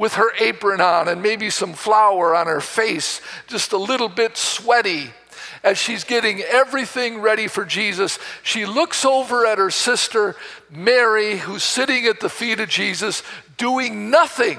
with 0.00 0.14
her 0.14 0.32
apron 0.40 0.80
on 0.80 1.08
and 1.08 1.22
maybe 1.22 1.50
some 1.50 1.74
flour 1.74 2.34
on 2.34 2.46
her 2.46 2.60
face, 2.60 3.20
just 3.46 3.72
a 3.72 3.76
little 3.76 4.08
bit 4.08 4.36
sweaty. 4.36 5.10
As 5.62 5.76
she's 5.76 6.04
getting 6.04 6.40
everything 6.40 7.20
ready 7.20 7.46
for 7.46 7.66
Jesus, 7.66 8.18
she 8.42 8.64
looks 8.64 9.04
over 9.04 9.44
at 9.46 9.58
her 9.58 9.70
sister, 9.70 10.34
Mary, 10.70 11.36
who's 11.36 11.62
sitting 11.62 12.06
at 12.06 12.18
the 12.18 12.30
feet 12.30 12.60
of 12.60 12.70
Jesus, 12.70 13.22
doing 13.58 14.08
nothing 14.10 14.58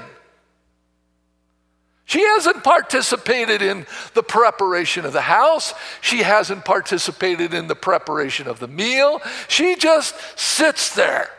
she 2.04 2.20
hasn't 2.20 2.62
participated 2.62 3.62
in 3.62 3.86
the 4.12 4.22
preparation 4.22 5.06
of 5.06 5.14
the 5.14 5.22
house. 5.22 5.72
She 6.02 6.18
hasn't 6.18 6.62
participated 6.62 7.54
in 7.54 7.68
the 7.68 7.74
preparation 7.74 8.48
of 8.48 8.58
the 8.58 8.68
meal. 8.68 9.22
She 9.48 9.76
just 9.76 10.14
sits 10.38 10.94
there 10.94 11.30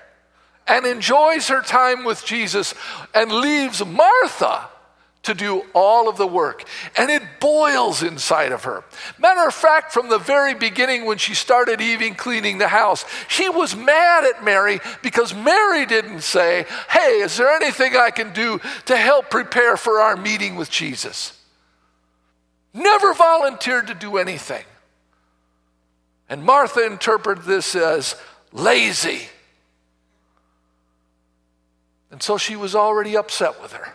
and 0.68 0.86
enjoys 0.86 1.48
her 1.48 1.62
time 1.62 2.04
with 2.04 2.26
Jesus 2.26 2.74
and 3.14 3.32
leaves 3.32 3.86
Martha 3.86 4.70
to 5.24 5.34
do 5.34 5.64
all 5.74 6.10
of 6.10 6.18
the 6.18 6.28
work. 6.28 6.66
And 6.98 7.10
it 7.10 7.24
boils 7.40 8.04
inside 8.04 8.52
of 8.52 8.66
her. 8.66 8.84
Matter 9.18 9.48
of 9.48 9.54
fact, 9.54 9.94
from 9.94 10.10
the 10.10 10.18
very 10.18 10.54
beginning, 10.54 11.06
when 11.06 11.18
she 11.18 11.34
started 11.34 11.82
even 11.82 12.14
cleaning 12.14 12.58
the 12.58 12.68
house, 12.68 13.06
she 13.28 13.50
was 13.50 13.76
mad 13.76 14.26
at 14.26 14.44
Mary 14.44 14.80
because 15.02 15.34
Mary 15.34 15.86
didn't 15.86 16.22
say, 16.22 16.66
Hey, 16.90 17.22
is 17.22 17.38
there 17.38 17.52
anything 17.52 17.96
I 17.96 18.12
can 18.12 18.34
do 18.34 18.60
to 18.86 18.98
help 18.98 19.30
prepare 19.30 19.78
for 19.78 20.02
our 20.02 20.18
meeting 20.18 20.56
with 20.56 20.70
Jesus? 20.70 21.40
Never 22.74 23.14
volunteered 23.14 23.88
to 23.88 23.94
do 23.94 24.18
anything. 24.18 24.66
And 26.28 26.44
Martha 26.44 26.86
interpreted 26.86 27.46
this 27.46 27.76
as 27.76 28.16
lazy. 28.52 29.28
And 32.14 32.22
so 32.22 32.38
she 32.38 32.56
was 32.56 32.76
already 32.76 33.18
upset 33.18 33.60
with 33.60 33.74
her. 33.74 33.92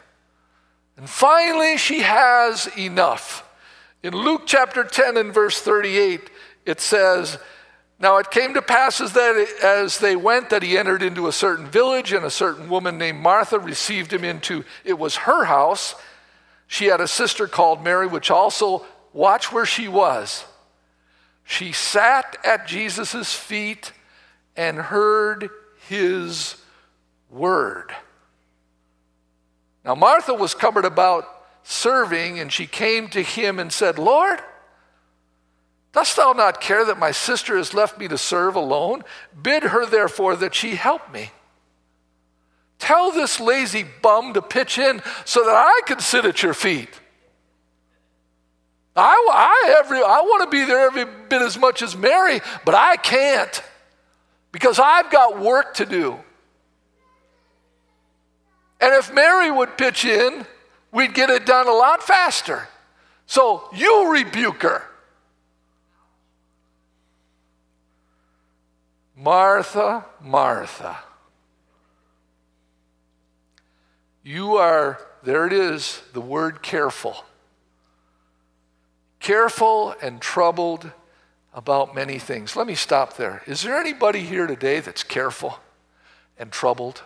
And 0.96 1.08
finally, 1.08 1.76
she 1.76 2.00
has 2.00 2.68
enough. 2.76 3.48
In 4.02 4.12
Luke 4.12 4.42
chapter 4.44 4.82
10 4.82 5.16
and 5.16 5.32
verse 5.32 5.60
38, 5.60 6.28
it 6.66 6.80
says, 6.80 7.38
Now 8.00 8.16
it 8.16 8.32
came 8.32 8.54
to 8.54 8.60
pass 8.60 9.00
as, 9.00 9.12
that, 9.12 9.48
as 9.62 10.00
they 10.00 10.16
went 10.16 10.50
that 10.50 10.64
he 10.64 10.76
entered 10.76 11.00
into 11.00 11.28
a 11.28 11.32
certain 11.32 11.66
village, 11.66 12.12
and 12.12 12.24
a 12.24 12.30
certain 12.30 12.68
woman 12.68 12.98
named 12.98 13.20
Martha 13.20 13.60
received 13.60 14.12
him 14.12 14.24
into, 14.24 14.64
it 14.84 14.98
was 14.98 15.14
her 15.14 15.44
house. 15.44 15.94
She 16.66 16.86
had 16.86 17.00
a 17.00 17.06
sister 17.06 17.46
called 17.46 17.84
Mary, 17.84 18.08
which 18.08 18.32
also, 18.32 18.84
watch 19.12 19.52
where 19.52 19.64
she 19.64 19.86
was. 19.86 20.44
She 21.44 21.70
sat 21.70 22.36
at 22.44 22.66
Jesus' 22.66 23.32
feet 23.32 23.92
and 24.56 24.76
heard 24.76 25.50
his 25.86 26.56
word. 27.30 27.94
Now, 29.88 29.94
Martha 29.94 30.34
was 30.34 30.54
covered 30.54 30.84
about 30.84 31.26
serving, 31.62 32.38
and 32.38 32.52
she 32.52 32.66
came 32.66 33.08
to 33.08 33.22
him 33.22 33.58
and 33.58 33.72
said, 33.72 33.98
Lord, 33.98 34.38
dost 35.94 36.14
thou 36.14 36.34
not 36.34 36.60
care 36.60 36.84
that 36.84 36.98
my 36.98 37.10
sister 37.10 37.56
has 37.56 37.72
left 37.72 37.98
me 37.98 38.06
to 38.08 38.18
serve 38.18 38.54
alone? 38.54 39.02
Bid 39.42 39.62
her, 39.62 39.86
therefore, 39.86 40.36
that 40.36 40.54
she 40.54 40.74
help 40.74 41.10
me. 41.10 41.30
Tell 42.78 43.12
this 43.12 43.40
lazy 43.40 43.86
bum 44.02 44.34
to 44.34 44.42
pitch 44.42 44.76
in 44.76 45.00
so 45.24 45.42
that 45.42 45.56
I 45.56 45.80
can 45.86 46.00
sit 46.00 46.26
at 46.26 46.42
your 46.42 46.52
feet. 46.52 46.90
I, 48.94 49.26
I, 49.32 49.76
every, 49.78 50.02
I 50.02 50.20
want 50.20 50.44
to 50.44 50.50
be 50.50 50.66
there 50.66 50.80
every 50.80 51.06
bit 51.06 51.40
as 51.40 51.56
much 51.56 51.80
as 51.80 51.96
Mary, 51.96 52.42
but 52.66 52.74
I 52.74 52.96
can't 52.96 53.62
because 54.52 54.78
I've 54.78 55.10
got 55.10 55.40
work 55.40 55.72
to 55.76 55.86
do. 55.86 56.18
And 58.80 58.94
if 58.94 59.12
Mary 59.12 59.50
would 59.50 59.76
pitch 59.76 60.04
in, 60.04 60.46
we'd 60.92 61.14
get 61.14 61.30
it 61.30 61.44
done 61.44 61.66
a 61.66 61.72
lot 61.72 62.02
faster. 62.02 62.68
So 63.26 63.68
you 63.74 64.12
rebuke 64.12 64.62
her. 64.62 64.82
Martha, 69.16 70.06
Martha. 70.22 70.98
You 74.22 74.56
are, 74.56 75.00
there 75.24 75.46
it 75.46 75.52
is, 75.52 76.00
the 76.12 76.20
word 76.20 76.62
careful. 76.62 77.24
Careful 79.18 79.94
and 80.00 80.20
troubled 80.20 80.92
about 81.52 81.94
many 81.94 82.18
things. 82.18 82.54
Let 82.54 82.66
me 82.68 82.76
stop 82.76 83.16
there. 83.16 83.42
Is 83.46 83.62
there 83.62 83.78
anybody 83.78 84.20
here 84.20 84.46
today 84.46 84.78
that's 84.80 85.02
careful 85.02 85.58
and 86.38 86.52
troubled? 86.52 87.02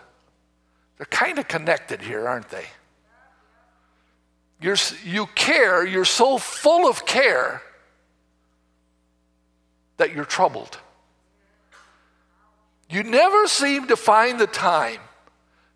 They're 0.97 1.05
kind 1.07 1.39
of 1.39 1.47
connected 1.47 2.01
here, 2.01 2.27
aren't 2.27 2.49
they? 2.49 2.65
You're, 4.61 4.77
you 5.03 5.27
care, 5.35 5.85
you're 5.85 6.05
so 6.05 6.37
full 6.37 6.89
of 6.89 7.05
care 7.05 7.61
that 9.97 10.13
you're 10.13 10.25
troubled. 10.25 10.77
You 12.89 13.03
never 13.03 13.47
seem 13.47 13.87
to 13.87 13.95
find 13.95 14.39
the 14.39 14.47
time 14.47 14.99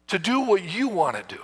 to 0.08 0.20
do 0.20 0.42
what 0.42 0.64
you 0.64 0.88
want 0.88 1.18
to 1.18 1.36
do 1.36 1.42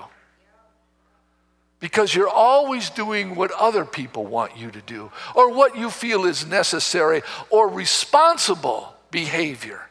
because 1.79 2.15
you're 2.15 2.29
always 2.29 2.89
doing 2.89 3.35
what 3.35 3.51
other 3.51 3.83
people 3.83 4.25
want 4.25 4.57
you 4.57 4.71
to 4.71 4.81
do 4.81 5.11
or 5.35 5.51
what 5.51 5.77
you 5.77 5.89
feel 5.89 6.23
is 6.23 6.45
necessary 6.45 7.21
or 7.49 7.67
responsible 7.67 8.93
behavior. 9.11 9.81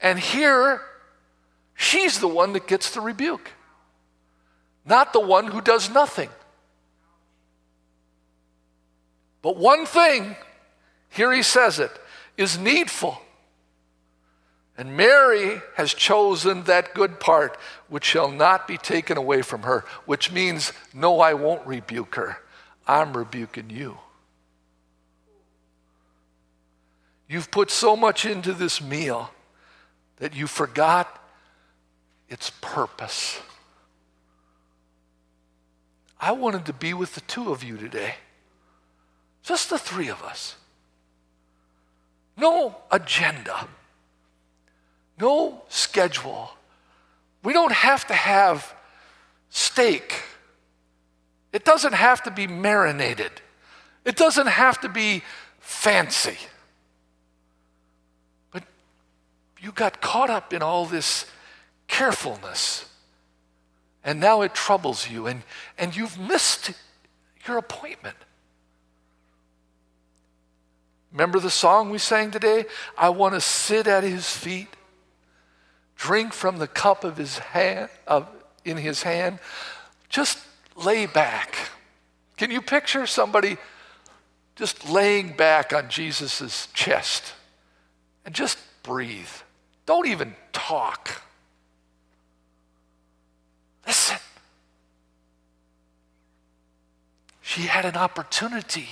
And 0.00 0.18
here, 0.18 0.80
she's 1.82 2.20
the 2.20 2.28
one 2.28 2.52
that 2.52 2.66
gets 2.66 2.90
the 2.90 3.00
rebuke, 3.00 3.50
not 4.84 5.12
the 5.12 5.20
one 5.20 5.48
who 5.48 5.60
does 5.60 5.90
nothing. 5.90 6.30
But 9.42 9.56
one 9.56 9.86
thing, 9.86 10.36
here 11.10 11.32
he 11.32 11.42
says 11.42 11.80
it, 11.80 11.90
is 12.36 12.58
needful. 12.58 13.20
And 14.78 14.96
Mary 14.96 15.60
has 15.76 15.92
chosen 15.92 16.64
that 16.64 16.94
good 16.94 17.20
part 17.20 17.58
which 17.88 18.04
shall 18.04 18.30
not 18.30 18.66
be 18.66 18.78
taken 18.78 19.18
away 19.18 19.42
from 19.42 19.62
her, 19.62 19.84
which 20.06 20.32
means, 20.32 20.72
no, 20.94 21.20
I 21.20 21.34
won't 21.34 21.66
rebuke 21.66 22.14
her. 22.14 22.38
I'm 22.86 23.16
rebuking 23.16 23.70
you. 23.70 23.98
You've 27.28 27.50
put 27.50 27.70
so 27.70 27.96
much 27.96 28.24
into 28.24 28.52
this 28.52 28.80
meal 28.80 29.30
that 30.16 30.34
you 30.34 30.46
forgot 30.46 31.21
its 32.32 32.50
purpose. 32.60 33.40
I 36.20 36.32
wanted 36.32 36.66
to 36.66 36.72
be 36.72 36.94
with 36.94 37.14
the 37.14 37.20
two 37.22 37.52
of 37.52 37.62
you 37.62 37.76
today, 37.76 38.14
just 39.42 39.70
the 39.70 39.78
three 39.78 40.08
of 40.08 40.22
us. 40.22 40.56
No 42.36 42.76
agenda 42.90 43.68
no 45.22 45.62
schedule. 45.68 46.50
We 47.44 47.52
don't 47.52 47.72
have 47.72 48.06
to 48.08 48.14
have 48.14 48.74
steak. 49.50 50.22
It 51.52 51.64
doesn't 51.64 51.94
have 51.94 52.24
to 52.24 52.30
be 52.30 52.46
marinated. 52.48 53.30
It 54.04 54.16
doesn't 54.16 54.48
have 54.48 54.80
to 54.80 54.88
be 54.88 55.22
fancy. 55.60 56.38
But 58.50 58.64
you 59.60 59.70
got 59.70 60.00
caught 60.00 60.28
up 60.28 60.52
in 60.52 60.60
all 60.60 60.86
this 60.86 61.26
carefulness, 61.92 62.86
and 64.02 64.18
now 64.18 64.40
it 64.40 64.54
troubles 64.54 65.08
you, 65.08 65.26
and, 65.26 65.42
and 65.76 65.94
you've 65.94 66.18
missed 66.18 66.72
your 67.46 67.58
appointment. 67.58 68.16
Remember 71.12 71.38
the 71.38 71.50
song 71.50 71.90
we 71.90 71.98
sang 71.98 72.30
today? 72.30 72.64
I 72.96 73.10
want 73.10 73.34
to 73.34 73.40
sit 73.40 73.86
at 73.86 74.02
his 74.02 74.26
feet 74.34 74.68
drink 75.96 76.32
from 76.32 76.56
the 76.56 76.66
cup 76.66 77.04
of 77.04 77.18
his 77.18 77.38
hand, 77.38 77.90
of, 78.08 78.26
in 78.64 78.78
his 78.78 79.02
hand, 79.02 79.38
just 80.08 80.38
lay 80.74 81.04
back. 81.04 81.54
Can 82.38 82.50
you 82.50 82.62
picture 82.62 83.06
somebody 83.06 83.58
just 84.56 84.88
laying 84.88 85.36
back 85.36 85.74
on 85.74 85.90
Jesus' 85.90 86.68
chest 86.72 87.34
and 88.24 88.34
just 88.34 88.58
breathe? 88.82 89.28
Don't 89.84 90.08
even 90.08 90.34
talk. 90.52 91.22
Listen. 93.86 94.18
She 97.40 97.62
had 97.62 97.84
an 97.84 97.96
opportunity 97.96 98.88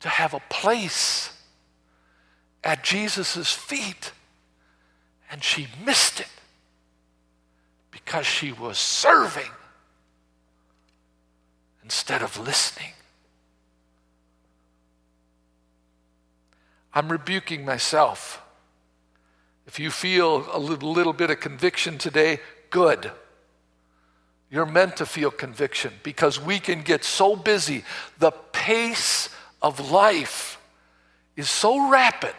to 0.00 0.08
have 0.08 0.34
a 0.34 0.40
place 0.48 1.30
at 2.64 2.84
Jesus' 2.84 3.52
feet 3.52 4.12
and 5.30 5.42
she 5.42 5.68
missed 5.84 6.20
it 6.20 6.28
because 7.90 8.26
she 8.26 8.52
was 8.52 8.78
serving 8.78 9.50
instead 11.82 12.22
of 12.22 12.38
listening. 12.38 12.92
I'm 16.94 17.10
rebuking 17.10 17.64
myself. 17.64 18.42
If 19.66 19.78
you 19.78 19.90
feel 19.90 20.48
a 20.52 20.58
little, 20.58 20.90
little, 20.90 21.12
bit 21.12 21.30
of 21.30 21.40
conviction 21.40 21.98
today, 21.98 22.40
good. 22.70 23.12
You're 24.50 24.66
meant 24.66 24.96
to 24.96 25.06
feel 25.06 25.30
conviction 25.30 25.92
because 26.02 26.40
we 26.40 26.58
can 26.58 26.82
get 26.82 27.04
so 27.04 27.36
busy. 27.36 27.84
The 28.18 28.30
pace 28.30 29.28
of 29.60 29.90
life 29.90 30.58
is 31.36 31.50
so 31.50 31.90
rapid 31.90 32.34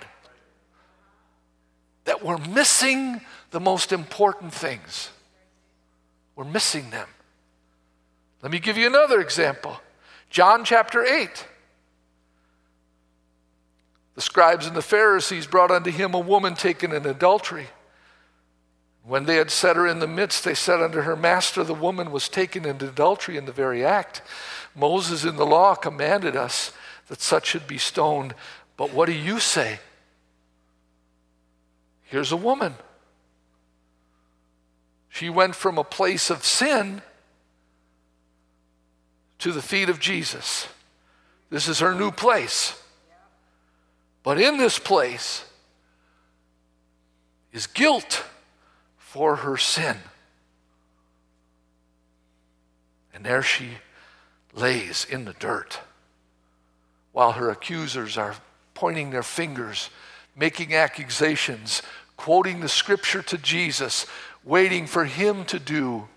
that 2.05 2.23
we're 2.23 2.37
missing 2.37 3.21
the 3.51 3.59
most 3.59 3.91
important 3.91 4.53
things. 4.53 5.09
We're 6.35 6.45
missing 6.45 6.89
them. 6.89 7.07
Let 8.41 8.51
me 8.51 8.59
give 8.59 8.77
you 8.77 8.87
another 8.87 9.19
example 9.19 9.79
John 10.29 10.63
chapter 10.63 11.03
8. 11.03 11.45
The 14.15 14.21
scribes 14.21 14.67
and 14.67 14.75
the 14.75 14.81
Pharisees 14.81 15.47
brought 15.47 15.71
unto 15.71 15.91
him 15.91 16.13
a 16.13 16.19
woman 16.19 16.55
taken 16.55 16.91
in 16.91 17.05
adultery. 17.05 17.67
When 19.03 19.25
they 19.25 19.37
had 19.37 19.49
set 19.49 19.75
her 19.75 19.87
in 19.87 19.99
the 19.99 20.07
midst, 20.07 20.43
they 20.43 20.53
said 20.53 20.81
unto 20.81 21.01
her, 21.01 21.15
Master, 21.15 21.63
the 21.63 21.73
woman 21.73 22.11
was 22.11 22.29
taken 22.29 22.65
in 22.65 22.77
adultery 22.77 23.37
in 23.37 23.45
the 23.45 23.51
very 23.51 23.83
act. 23.83 24.21
Moses 24.75 25.25
in 25.25 25.35
the 25.35 25.45
law 25.45 25.75
commanded 25.75 26.35
us 26.35 26.71
that 27.07 27.21
such 27.21 27.47
should 27.47 27.67
be 27.67 27.77
stoned. 27.77 28.35
But 28.77 28.93
what 28.93 29.07
do 29.07 29.13
you 29.13 29.39
say? 29.39 29.79
Here's 32.03 32.31
a 32.31 32.37
woman. 32.37 32.75
She 35.09 35.29
went 35.29 35.55
from 35.55 35.77
a 35.77 35.83
place 35.83 36.29
of 36.29 36.45
sin 36.45 37.01
to 39.39 39.51
the 39.51 39.61
feet 39.61 39.89
of 39.89 39.99
Jesus. 39.99 40.67
This 41.49 41.67
is 41.67 41.79
her 41.79 41.95
new 41.95 42.11
place. 42.11 42.81
But 44.23 44.39
in 44.39 44.57
this 44.57 44.77
place 44.77 45.43
is 47.51 47.65
guilt 47.65 48.23
for 49.09 49.37
her 49.37 49.57
sin. 49.57 49.97
And 53.11 53.25
there 53.25 53.41
she 53.41 53.69
lays 54.53 55.03
in 55.09 55.25
the 55.25 55.33
dirt 55.33 55.79
while 57.11 57.31
her 57.31 57.49
accusers 57.49 58.19
are 58.19 58.35
pointing 58.75 59.09
their 59.09 59.23
fingers, 59.23 59.89
making 60.35 60.75
accusations, 60.75 61.81
quoting 62.17 62.59
the 62.59 62.69
scripture 62.69 63.23
to 63.23 63.39
Jesus, 63.39 64.05
waiting 64.43 64.85
for 64.85 65.05
him 65.05 65.43
to 65.45 65.57
do 65.57 66.07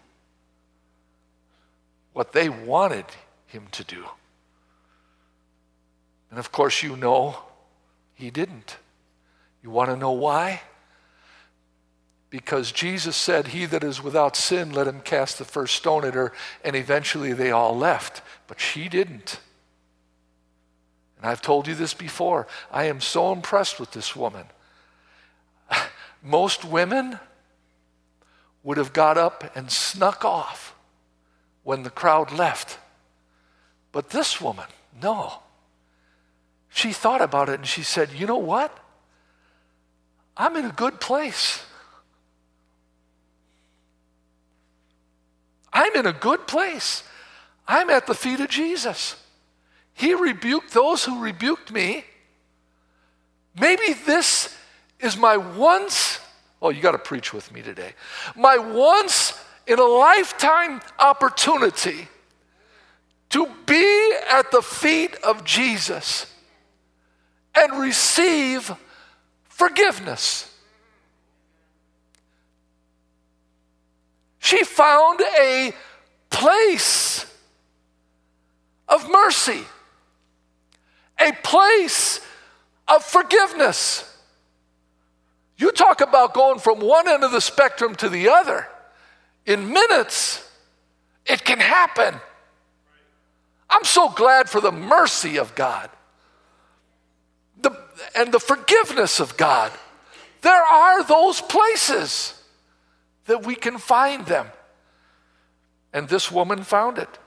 what 2.13 2.35
they 2.35 2.51
wanted 2.51 3.07
him 3.47 3.69
to 3.73 3.85
do. 3.85 4.05
And 6.29 6.39
of 6.39 6.53
course, 6.53 6.83
you 6.83 6.95
know 6.95 7.39
he 8.13 8.31
didn't. 8.31 8.77
You 9.63 9.71
want 9.71 9.89
to 9.89 9.97
know 9.97 10.13
why? 10.13 10.61
Because 12.33 12.73
Jesus 12.73 13.15
said, 13.15 13.49
He 13.49 13.67
that 13.67 13.85
is 13.85 14.03
without 14.03 14.37
sin, 14.37 14.73
let 14.73 14.87
him 14.87 15.03
cast 15.03 15.37
the 15.37 15.45
first 15.45 15.77
stone 15.77 16.03
at 16.03 16.15
her. 16.15 16.33
And 16.65 16.75
eventually 16.75 17.35
they 17.35 17.51
all 17.51 17.77
left. 17.77 18.23
But 18.47 18.59
she 18.59 18.89
didn't. 18.89 19.39
And 21.19 21.27
I've 21.27 21.43
told 21.43 21.69
you 21.69 21.75
this 21.75 21.93
before. 21.93 22.47
I 22.71 22.85
am 22.85 23.03
so 23.03 23.33
impressed 23.33 23.79
with 23.79 23.91
this 23.91 24.17
woman. 24.17 24.47
Most 26.23 26.65
women 26.65 27.19
would 28.63 28.79
have 28.79 28.95
got 28.95 29.19
up 29.19 29.55
and 29.55 29.71
snuck 29.71 30.25
off 30.25 30.75
when 31.65 31.83
the 31.83 31.91
crowd 31.91 32.33
left. 32.33 32.79
But 33.93 34.09
this 34.09 34.41
woman, 34.41 34.69
no. 35.03 35.35
She 36.71 36.95
thought 36.95 37.21
about 37.21 37.51
it 37.51 37.57
and 37.57 37.67
she 37.67 37.83
said, 37.83 38.09
You 38.13 38.27
know 38.27 38.39
what? 38.39 38.75
I'm 40.35 40.57
in 40.57 40.65
a 40.65 40.73
good 40.73 40.99
place. 40.99 41.62
I'm 45.93 46.01
in 46.01 46.07
a 46.07 46.13
good 46.13 46.47
place. 46.47 47.03
I'm 47.67 47.91
at 47.91 48.07
the 48.07 48.15
feet 48.15 48.41
of 48.41 48.49
Jesus. 48.49 49.17
He 49.95 50.15
rebuked 50.15 50.73
those 50.73 51.05
who 51.05 51.21
rebuked 51.21 51.73
me. 51.73 52.05
Maybe 53.59 53.93
this 54.07 54.57
is 55.01 55.17
my 55.17 55.37
once, 55.37 56.19
oh, 56.61 56.71
you 56.71 56.81
got 56.81 56.93
to 56.93 56.99
preach 56.99 57.33
with 57.33 57.53
me 57.53 57.61
today, 57.61 57.93
my 58.35 58.57
once 58.57 59.39
in 59.67 59.79
a 59.79 59.85
lifetime 59.85 60.81
opportunity 60.99 62.09
to 63.31 63.47
be 63.67 64.13
at 64.31 64.51
the 64.51 64.63
feet 64.63 65.15
of 65.17 65.45
Jesus 65.45 66.27
and 67.55 67.79
receive 67.79 68.75
forgiveness. 69.45 70.52
She 74.43 74.65
found 74.65 75.21
a 75.39 75.73
place 76.29 77.25
of 78.89 79.09
mercy, 79.09 79.63
a 81.17 81.33
place 81.45 82.21
of 82.89 83.05
forgiveness. 83.05 84.05
You 85.57 85.71
talk 85.71 86.01
about 86.01 86.35
going 86.35 86.59
from 86.59 86.81
one 86.81 87.07
end 87.07 87.23
of 87.23 87.31
the 87.31 87.41
spectrum 87.41 87.95
to 87.95 88.09
the 88.09 88.31
other. 88.31 88.67
In 89.47 89.73
minutes, 89.73 90.45
it 91.25 91.45
can 91.45 91.61
happen. 91.61 92.13
I'm 93.71 93.85
so 93.85 94.09
glad 94.09 94.51
for 94.51 94.61
the 94.61 94.73
mercy 94.73 95.39
of 95.39 95.55
God 95.55 95.89
the, 97.61 97.71
and 98.17 98.33
the 98.33 98.41
forgiveness 98.41 99.21
of 99.21 99.37
God. 99.37 99.71
There 100.41 100.65
are 100.65 101.05
those 101.05 101.41
places 101.41 102.42
that 103.27 103.45
we 103.45 103.55
can 103.55 103.79
find 103.79 104.27
them. 104.27 104.47
And 105.93 106.09
this 106.09 106.31
woman 106.31 106.63
found 106.63 106.99
it. 106.99 107.19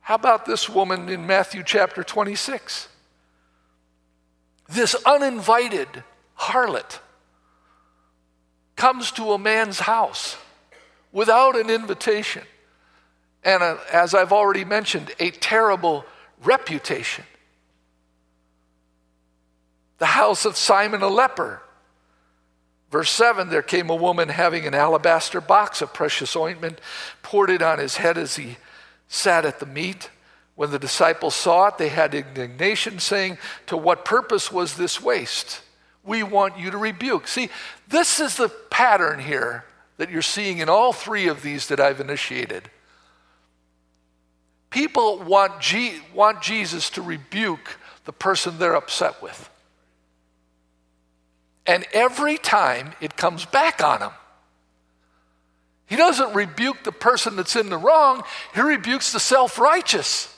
How 0.00 0.16
about 0.16 0.46
this 0.46 0.68
woman 0.68 1.08
in 1.08 1.26
Matthew 1.26 1.62
chapter 1.64 2.02
26? 2.02 2.88
This 4.68 4.94
uninvited 5.06 5.88
harlot 6.38 6.98
comes 8.74 9.12
to 9.12 9.32
a 9.32 9.38
man's 9.38 9.80
house 9.80 10.36
without 11.12 11.56
an 11.56 11.70
invitation. 11.70 12.42
And 13.44 13.62
a, 13.62 13.78
as 13.92 14.14
I've 14.14 14.32
already 14.32 14.64
mentioned, 14.64 15.12
a 15.20 15.30
terrible 15.30 16.04
reputation. 16.42 17.24
The 19.98 20.06
house 20.06 20.44
of 20.44 20.56
Simon 20.56 21.02
a 21.02 21.08
leper. 21.08 21.62
Verse 22.92 23.10
7 23.10 23.48
there 23.48 23.62
came 23.62 23.88
a 23.88 23.96
woman 23.96 24.28
having 24.28 24.66
an 24.66 24.74
alabaster 24.74 25.40
box 25.40 25.80
of 25.80 25.94
precious 25.94 26.36
ointment, 26.36 26.78
poured 27.22 27.48
it 27.48 27.62
on 27.62 27.78
his 27.78 27.96
head 27.96 28.18
as 28.18 28.36
he 28.36 28.58
sat 29.08 29.46
at 29.46 29.58
the 29.58 29.66
meat. 29.66 30.10
When 30.56 30.70
the 30.70 30.78
disciples 30.78 31.34
saw 31.34 31.68
it, 31.68 31.78
they 31.78 31.88
had 31.88 32.14
indignation, 32.14 32.98
saying, 32.98 33.38
To 33.66 33.78
what 33.78 34.04
purpose 34.04 34.52
was 34.52 34.76
this 34.76 35.00
waste? 35.00 35.62
We 36.04 36.22
want 36.22 36.58
you 36.58 36.70
to 36.70 36.76
rebuke. 36.76 37.26
See, 37.28 37.48
this 37.88 38.20
is 38.20 38.36
the 38.36 38.50
pattern 38.50 39.20
here 39.20 39.64
that 39.96 40.10
you're 40.10 40.20
seeing 40.20 40.58
in 40.58 40.68
all 40.68 40.92
three 40.92 41.28
of 41.28 41.42
these 41.42 41.68
that 41.68 41.80
I've 41.80 42.00
initiated. 42.00 42.70
People 44.68 45.18
want, 45.20 45.60
G- 45.60 46.00
want 46.12 46.42
Jesus 46.42 46.90
to 46.90 47.02
rebuke 47.02 47.78
the 48.04 48.12
person 48.12 48.58
they're 48.58 48.74
upset 48.74 49.22
with. 49.22 49.48
And 51.66 51.86
every 51.92 52.38
time 52.38 52.92
it 53.00 53.16
comes 53.16 53.44
back 53.44 53.82
on 53.82 54.00
him. 54.00 54.10
He 55.86 55.96
doesn't 55.96 56.34
rebuke 56.34 56.84
the 56.84 56.92
person 56.92 57.36
that's 57.36 57.54
in 57.54 57.68
the 57.68 57.76
wrong, 57.76 58.22
he 58.54 58.60
rebukes 58.62 59.12
the 59.12 59.20
self 59.20 59.58
righteous. 59.58 60.34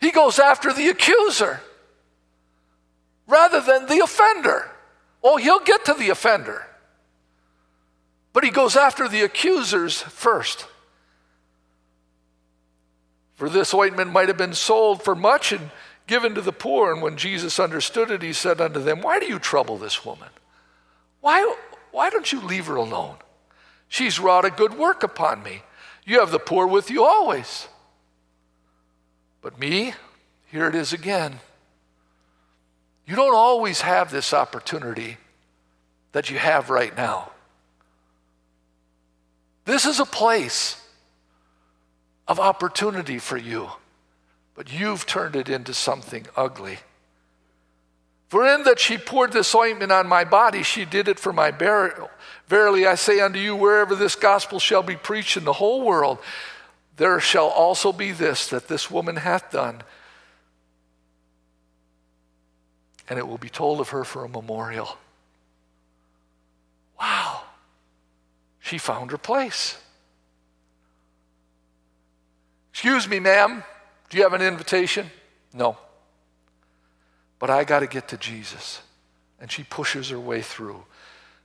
He 0.00 0.10
goes 0.10 0.38
after 0.38 0.72
the 0.72 0.88
accuser 0.88 1.60
rather 3.26 3.60
than 3.60 3.86
the 3.86 4.00
offender. 4.00 4.70
Oh, 5.22 5.36
he'll 5.36 5.64
get 5.64 5.86
to 5.86 5.94
the 5.94 6.10
offender, 6.10 6.66
but 8.32 8.44
he 8.44 8.50
goes 8.50 8.76
after 8.76 9.08
the 9.08 9.22
accusers 9.22 10.02
first. 10.02 10.66
For 13.34 13.48
this 13.48 13.74
ointment 13.74 14.12
might 14.12 14.28
have 14.28 14.36
been 14.36 14.54
sold 14.54 15.02
for 15.02 15.14
much 15.14 15.52
and 15.52 15.70
given 16.06 16.34
to 16.34 16.40
the 16.40 16.52
poor. 16.52 16.92
And 16.92 17.02
when 17.02 17.16
Jesus 17.16 17.58
understood 17.58 18.10
it, 18.10 18.22
he 18.22 18.32
said 18.32 18.60
unto 18.60 18.80
them, 18.80 19.00
Why 19.00 19.18
do 19.18 19.26
you 19.26 19.38
trouble 19.38 19.78
this 19.78 20.04
woman? 20.04 20.28
Why, 21.20 21.56
why 21.90 22.10
don't 22.10 22.30
you 22.30 22.40
leave 22.40 22.66
her 22.66 22.76
alone? 22.76 23.16
She's 23.88 24.18
wrought 24.18 24.44
a 24.44 24.50
good 24.50 24.76
work 24.76 25.02
upon 25.02 25.42
me. 25.42 25.62
You 26.04 26.20
have 26.20 26.30
the 26.30 26.38
poor 26.38 26.66
with 26.66 26.90
you 26.90 27.04
always. 27.04 27.68
But 29.40 29.58
me, 29.58 29.94
here 30.50 30.68
it 30.68 30.74
is 30.74 30.92
again. 30.92 31.40
You 33.06 33.16
don't 33.16 33.34
always 33.34 33.82
have 33.82 34.10
this 34.10 34.32
opportunity 34.32 35.18
that 36.12 36.30
you 36.30 36.38
have 36.38 36.70
right 36.70 36.96
now. 36.96 37.30
This 39.64 39.84
is 39.84 40.00
a 40.00 40.04
place 40.04 40.80
of 42.26 42.40
opportunity 42.40 43.18
for 43.18 43.36
you, 43.36 43.70
but 44.54 44.72
you've 44.72 45.06
turned 45.06 45.36
it 45.36 45.48
into 45.48 45.74
something 45.74 46.26
ugly. 46.36 46.78
For 48.28 48.46
in 48.46 48.64
that 48.64 48.80
she 48.80 48.98
poured 48.98 49.32
this 49.32 49.54
ointment 49.54 49.92
on 49.92 50.08
my 50.08 50.24
body, 50.24 50.62
she 50.62 50.84
did 50.84 51.08
it 51.08 51.20
for 51.20 51.32
my 51.32 51.50
burial. 51.50 52.10
Verily 52.48 52.86
I 52.86 52.94
say 52.94 53.20
unto 53.20 53.38
you, 53.38 53.54
wherever 53.54 53.94
this 53.94 54.16
gospel 54.16 54.58
shall 54.58 54.82
be 54.82 54.96
preached 54.96 55.36
in 55.36 55.44
the 55.44 55.52
whole 55.52 55.82
world, 55.82 56.18
there 56.96 57.20
shall 57.20 57.48
also 57.48 57.92
be 57.92 58.12
this 58.12 58.48
that 58.48 58.68
this 58.68 58.90
woman 58.90 59.16
hath 59.16 59.50
done. 59.50 59.82
And 63.08 63.18
it 63.18 63.28
will 63.28 63.38
be 63.38 63.50
told 63.50 63.80
of 63.80 63.90
her 63.90 64.04
for 64.04 64.24
a 64.24 64.28
memorial. 64.28 64.96
Wow. 66.98 67.42
She 68.60 68.78
found 68.78 69.10
her 69.10 69.18
place. 69.18 69.76
Excuse 72.72 73.06
me, 73.06 73.20
ma'am. 73.20 73.62
Do 74.14 74.18
you 74.18 74.22
have 74.22 74.40
an 74.40 74.46
invitation? 74.46 75.10
No. 75.52 75.76
But 77.40 77.50
I 77.50 77.64
got 77.64 77.80
to 77.80 77.88
get 77.88 78.06
to 78.10 78.16
Jesus. 78.16 78.80
And 79.40 79.50
she 79.50 79.64
pushes 79.64 80.10
her 80.10 80.20
way 80.20 80.40
through. 80.40 80.84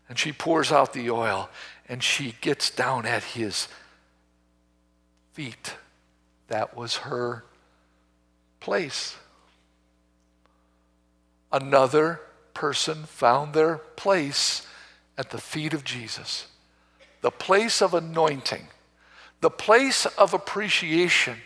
And 0.07 0.19
she 0.19 0.31
pours 0.31 0.71
out 0.71 0.93
the 0.93 1.09
oil. 1.09 1.49
And 1.87 2.03
she 2.03 2.35
gets 2.41 2.69
down 2.69 3.07
at 3.07 3.23
his 3.23 3.69
feet. 5.33 5.77
That 6.49 6.77
was 6.77 6.97
her 6.97 7.43
place. 8.59 9.17
Another 11.51 12.21
person 12.53 13.05
found 13.05 13.55
their 13.55 13.79
place 13.79 14.67
at 15.17 15.31
the 15.31 15.41
feet 15.41 15.73
of 15.73 15.83
Jesus, 15.83 16.45
the 17.21 17.31
place 17.31 17.81
of 17.81 17.95
anointing, 17.95 18.67
the 19.41 19.49
place 19.49 20.05
of 20.05 20.35
appreciation 20.35 21.37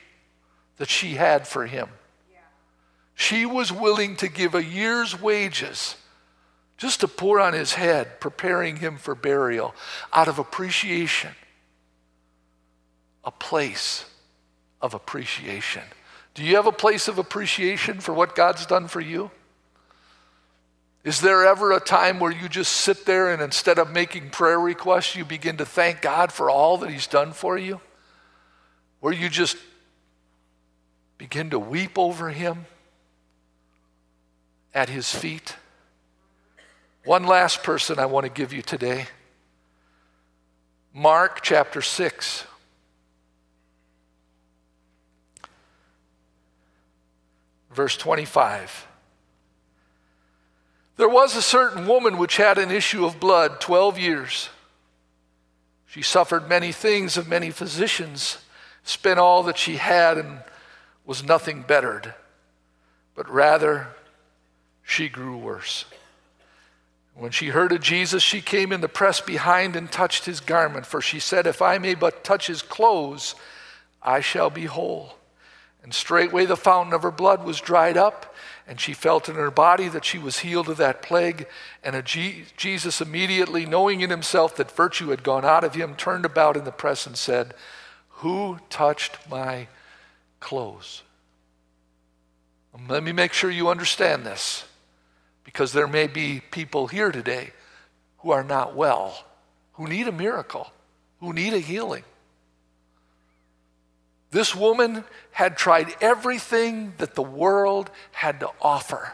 that 0.84 0.90
she 0.90 1.14
had 1.14 1.48
for 1.48 1.66
him. 1.66 1.88
She 3.16 3.46
was 3.46 3.72
willing 3.72 4.18
to 4.18 4.28
give 4.28 4.54
a 4.54 4.62
year's 4.62 5.18
wages 5.18 5.96
just 6.76 7.00
to 7.00 7.08
pour 7.08 7.40
on 7.40 7.54
his 7.54 7.76
head, 7.76 8.20
preparing 8.20 8.76
him 8.76 8.98
for 8.98 9.16
burial 9.16 9.74
out 10.12 10.28
of 10.28 10.40
appreciation 10.40 11.32
a 13.24 13.32
place 13.32 14.04
of 14.82 14.94
appreciation. 14.94 15.84
Do 16.34 16.44
you 16.44 16.58
have 16.58 16.68
a 16.68 16.74
place 16.74 17.08
of 17.08 17.18
appreciation 17.18 18.02
for 18.02 18.14
what 18.14 18.36
God's 18.36 18.66
done 18.66 18.90
for 18.90 19.00
you? 19.00 19.32
Is 21.06 21.22
there 21.22 21.46
ever 21.46 21.72
a 21.72 21.80
time 21.80 22.20
where 22.20 22.34
you 22.34 22.50
just 22.50 22.74
sit 22.74 23.06
there 23.06 23.32
and 23.32 23.42
instead 23.42 23.80
of 23.80 23.90
making 23.90 24.32
prayer 24.32 24.60
requests, 24.60 25.16
you 25.16 25.24
begin 25.24 25.56
to 25.56 25.66
thank 25.66 26.02
God 26.02 26.34
for 26.34 26.50
all 26.50 26.78
that 26.80 26.90
He's 26.90 27.08
done 27.08 27.32
for 27.32 27.58
you? 27.58 27.80
Where 29.00 29.14
you 29.14 29.30
just 29.30 29.56
begin 31.24 31.52
to 31.52 31.58
weep 31.58 31.98
over 31.98 32.32
Him 32.32 32.66
at 34.74 34.90
His 34.90 35.10
feet? 35.10 35.56
One 37.06 37.24
last 37.24 37.64
person 37.64 37.98
I 37.98 38.08
want 38.08 38.26
to 38.26 38.30
give 38.30 38.52
you 38.52 38.62
today 38.62 39.08
Mark 40.94 41.40
chapter 41.42 41.82
6. 41.82 42.46
verse 47.72 47.98
25. 47.98 48.86
There 50.98 51.10
was 51.10 51.36
a 51.36 51.42
certain 51.42 51.88
woman 51.88 52.20
which 52.20 52.38
had 52.38 52.60
an 52.60 52.70
issue 52.70 53.04
of 53.04 53.20
blood 53.20 53.60
12 53.60 53.98
years. 53.98 54.50
She 55.88 56.04
suffered 56.04 56.48
many 56.48 56.72
things 56.72 57.18
of 57.18 57.28
many 57.28 57.50
physicians, 57.50 58.38
spent 58.84 59.18
all 59.18 59.42
that 59.44 59.58
she 59.58 59.78
had, 59.78 60.20
and 60.20 60.44
was 61.06 61.24
nothing 61.24 61.62
bettered, 61.62 62.14
but 63.16 63.30
rather 63.30 63.88
she 64.84 65.10
grew 65.10 65.38
worse. 65.38 65.86
When 67.16 67.32
she 67.32 67.48
heard 67.48 67.72
of 67.72 67.82
Jesus, 67.82 68.24
she 68.24 68.42
came 68.42 68.72
in 68.72 68.82
the 68.82 68.88
press 68.88 69.22
behind 69.22 69.76
and 69.76 69.92
touched 69.92 70.26
his 70.26 70.40
garment, 70.40 70.86
for 70.86 71.00
she 71.00 71.20
said, 71.20 71.46
If 71.46 71.62
I 71.62 71.78
may 71.78 71.94
but 71.94 72.24
touch 72.24 72.48
his 72.48 72.62
clothes, 72.62 73.36
I 74.02 74.20
shall 74.22 74.50
be 74.50 74.66
whole. 74.66 75.14
And 75.84 75.94
straightway 75.94 76.46
the 76.46 76.58
fountain 76.58 76.94
of 76.94 77.04
her 77.04 77.12
blood 77.12 77.44
was 77.44 77.60
dried 77.60 77.98
up, 77.98 78.34
and 78.66 78.80
she 78.80 78.94
felt 78.94 79.30
in 79.30 79.36
her 79.36 79.52
body 79.52 79.90
that 79.90 80.06
she 80.06 80.18
was 80.18 80.40
healed 80.40 80.70
of 80.70 80.78
that 80.78 81.02
plague. 81.02 81.46
And 81.84 82.04
Jesus, 82.06 83.02
immediately 83.02 83.66
knowing 83.66 84.02
in 84.02 84.10
himself 84.10 84.56
that 84.56 84.72
virtue 84.72 85.10
had 85.10 85.24
gone 85.24 85.46
out 85.46 85.66
of 85.66 85.76
him, 85.76 85.96
turned 85.96 86.26
about 86.26 86.58
in 86.58 86.64
the 86.64 86.72
press 86.72 87.06
and 87.06 87.18
said, 87.18 87.54
Who 88.10 88.60
touched 88.70 89.18
my 89.30 89.68
clothes? 90.44 91.02
Um, 92.76 92.88
let 92.88 93.04
me 93.04 93.12
make 93.12 93.34
sure 93.34 93.50
you 93.50 93.70
understand 93.70 94.26
this 94.26 94.66
because 95.44 95.74
there 95.74 95.88
may 95.88 96.08
be 96.08 96.42
people 96.52 96.88
here 96.88 97.12
today 97.12 97.52
who 98.20 98.32
are 98.32 98.44
not 98.44 98.76
well, 98.76 99.26
who 99.74 99.88
need 99.88 100.08
a 100.08 100.12
miracle, 100.12 100.72
who 101.20 101.34
need 101.34 101.54
a 101.54 101.60
healing. 101.60 102.04
This 104.32 104.56
woman 104.56 105.04
had 105.32 105.58
tried 105.58 105.94
everything 106.02 106.94
that 106.98 107.14
the 107.14 107.22
world 107.22 107.92
had 108.12 108.40
to 108.40 108.50
offer. 108.62 109.14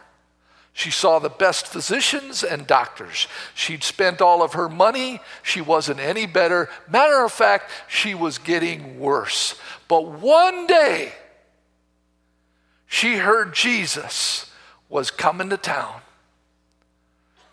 She 0.72 0.90
saw 0.90 1.18
the 1.18 1.28
best 1.28 1.66
physicians 1.66 2.42
and 2.42 2.66
doctors. 2.66 3.26
She'd 3.54 3.84
spent 3.84 4.22
all 4.22 4.42
of 4.42 4.54
her 4.54 4.68
money. 4.68 5.20
She 5.42 5.60
wasn't 5.60 6.00
any 6.00 6.24
better. 6.24 6.70
Matter 6.88 7.22
of 7.22 7.32
fact, 7.32 7.70
she 7.86 8.14
was 8.14 8.38
getting 8.38 8.98
worse. 8.98 9.56
But 9.88 10.06
one 10.06 10.66
day, 10.66 11.12
she 12.92 13.14
heard 13.14 13.54
Jesus 13.54 14.50
was 14.88 15.12
coming 15.12 15.48
to 15.50 15.56
town. 15.56 16.00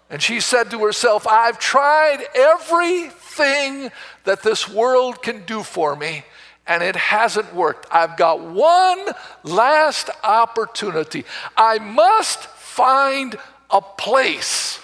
And 0.10 0.20
she 0.20 0.40
said 0.40 0.72
to 0.72 0.80
herself, 0.80 1.28
I've 1.28 1.60
tried 1.60 2.26
everything 2.34 3.92
that 4.24 4.42
this 4.42 4.68
world 4.68 5.22
can 5.22 5.46
do 5.46 5.62
for 5.62 5.96
me, 5.96 6.26
and 6.66 6.82
it 6.82 6.96
hasn't 6.96 7.54
worked. 7.54 7.86
I've 7.92 8.18
got 8.18 8.42
one 8.42 9.06
last 9.44 10.10
opportunity. 10.24 11.24
I 11.56 11.78
must 11.78 12.40
find 12.40 13.36
a 13.70 13.80
place 13.80 14.80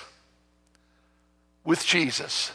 with 1.64 1.84
Jesus. 1.84 2.52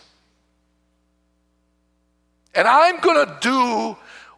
And 2.55 2.69
I'm 2.69 3.01
going 3.01 3.27
to 3.27 3.37
do 3.41 3.97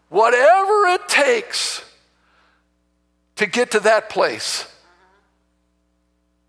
whatever 0.08 0.86
it 0.86 1.06
takes 1.08 1.84
to 3.40 3.46
get 3.46 3.70
to 3.70 3.80
that 3.80 4.10
place. 4.10 4.70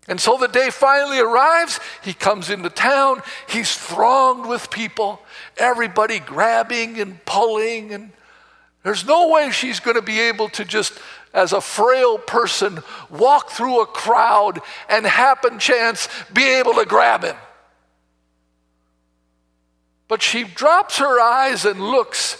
And 0.08 0.20
so 0.20 0.36
the 0.36 0.46
day 0.46 0.68
finally 0.68 1.18
arrives. 1.18 1.80
He 2.04 2.12
comes 2.12 2.50
into 2.50 2.68
town. 2.68 3.22
He's 3.48 3.74
thronged 3.74 4.46
with 4.46 4.70
people, 4.70 5.18
everybody 5.56 6.18
grabbing 6.18 7.00
and 7.00 7.24
pulling. 7.24 7.94
And 7.94 8.10
there's 8.82 9.06
no 9.06 9.30
way 9.30 9.50
she's 9.50 9.80
going 9.80 9.96
to 9.96 10.02
be 10.02 10.20
able 10.20 10.50
to 10.50 10.66
just 10.66 10.92
as 11.32 11.54
a 11.54 11.62
frail 11.62 12.18
person 12.18 12.80
walk 13.08 13.48
through 13.48 13.80
a 13.80 13.86
crowd 13.86 14.60
and 14.90 15.06
happen 15.06 15.58
chance 15.58 16.10
be 16.34 16.44
able 16.44 16.74
to 16.74 16.84
grab 16.84 17.24
him. 17.24 17.36
But 20.08 20.20
she 20.20 20.44
drops 20.44 20.98
her 20.98 21.18
eyes 21.18 21.64
and 21.64 21.80
looks, 21.80 22.36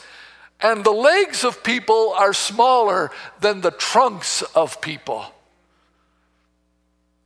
and 0.62 0.84
the 0.84 0.92
legs 0.92 1.44
of 1.44 1.62
people 1.62 2.14
are 2.16 2.32
smaller 2.32 3.10
than 3.40 3.60
the 3.60 3.70
trunks 3.72 4.42
of 4.54 4.80
people. 4.80 5.24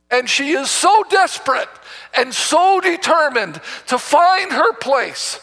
And 0.09 0.29
she 0.29 0.51
is 0.51 0.71
so 0.71 1.03
desperate 1.09 1.69
and 2.15 2.33
so 2.33 2.79
determined 2.79 3.61
to 3.87 3.97
find 3.97 4.51
her 4.51 4.73
place 4.73 5.39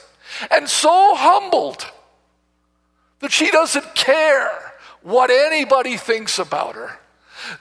and 0.50 0.68
so 0.68 1.14
humbled 1.14 1.86
that 3.20 3.30
she 3.30 3.50
doesn't 3.50 3.94
care 3.94 4.72
what 5.02 5.30
anybody 5.30 5.96
thinks 5.96 6.38
about 6.38 6.74
her. 6.74 6.98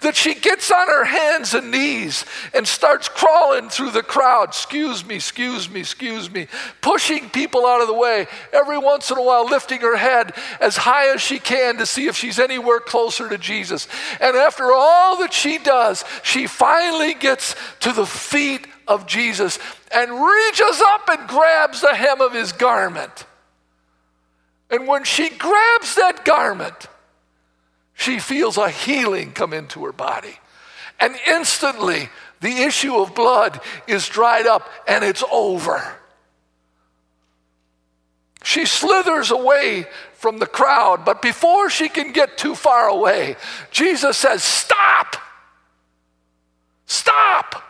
That 0.02 0.16
she 0.16 0.34
gets 0.34 0.72
on 0.72 0.88
her 0.88 1.06
hands 1.06 1.54
and 1.54 1.72
knees 1.72 2.26
and 2.54 2.68
starts 2.68 3.10
crawling 3.10 3.70
through 3.70 3.92
the 3.92 4.04
crowd. 4.04 4.50
Excuse 4.50 5.06
me, 5.06 5.16
excuse 5.16 5.70
me, 5.70 5.80
excuse 5.80 6.32
me. 6.32 6.48
Pushing 6.82 7.30
people 7.30 7.66
out 7.66 7.82
of 7.82 7.88
the 7.88 7.94
way. 7.94 8.28
Every 8.52 8.78
once 8.78 9.12
in 9.12 9.18
a 9.18 9.24
while, 9.24 9.46
lifting 9.46 9.82
her 9.82 9.98
head 9.98 10.34
as 10.60 10.78
high 10.78 11.14
as 11.14 11.22
she 11.22 11.40
can 11.40 11.78
to 11.78 11.86
see 11.86 12.08
if 12.08 12.16
she's 12.16 12.40
anywhere 12.40 12.80
closer 12.80 13.30
to 13.30 13.38
Jesus. 13.38 13.88
And 14.20 14.36
after 14.36 14.72
all 14.74 15.20
that 15.20 15.34
she 15.34 15.58
does, 15.58 16.04
she 16.24 16.48
finally 16.48 17.14
gets 17.14 17.56
to 17.82 17.92
the 17.92 18.06
feet 18.06 18.68
of 18.88 19.08
Jesus 19.08 19.60
and 19.94 20.12
reaches 20.12 20.82
up 20.86 21.10
and 21.10 21.28
grabs 21.28 21.82
the 21.82 21.96
hem 21.96 22.22
of 22.22 22.34
his 22.34 22.52
garment. 22.52 23.26
And 24.70 24.88
when 24.88 25.04
she 25.04 25.30
grabs 25.30 25.96
that 25.96 26.26
garment, 26.26 26.88
she 28.04 28.20
feels 28.20 28.58
a 28.58 28.70
healing 28.70 29.32
come 29.32 29.54
into 29.54 29.86
her 29.86 29.94
body. 29.94 30.38
And 31.00 31.16
instantly, 31.26 32.10
the 32.42 32.64
issue 32.64 32.98
of 32.98 33.16
blood 33.16 33.62
is 33.88 34.08
dried 34.10 34.46
up 34.46 34.70
and 34.88 35.04
it's 35.04 35.24
over. 35.32 35.82
She 38.44 38.66
slithers 38.66 39.32
away 39.32 39.86
from 40.16 40.40
the 40.40 40.46
crowd, 40.46 41.06
but 41.06 41.22
before 41.22 41.70
she 41.70 41.88
can 41.88 42.12
get 42.12 42.38
too 42.38 42.56
far 42.56 42.90
away, 42.90 43.38
Jesus 43.72 44.18
says, 44.18 44.44
Stop! 44.44 45.16
Stop! 46.86 47.64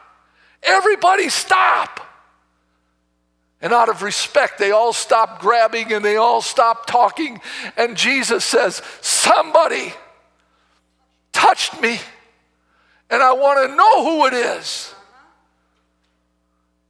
Everybody 0.64 1.30
stop! 1.30 2.00
And 3.62 3.72
out 3.72 3.88
of 3.88 4.02
respect, 4.02 4.58
they 4.58 4.72
all 4.72 4.94
stop 4.94 5.40
grabbing 5.40 5.94
and 5.94 6.04
they 6.04 6.18
all 6.18 6.42
stop 6.42 6.88
talking. 6.88 7.40
And 7.78 7.96
Jesus 7.96 8.44
says, 8.44 8.82
Somebody 9.02 9.94
touched 11.44 11.82
me, 11.82 12.00
and 13.10 13.22
I 13.22 13.34
want 13.34 13.70
to 13.70 13.76
know 13.76 14.04
who 14.04 14.26
it 14.28 14.34
is. 14.34 14.96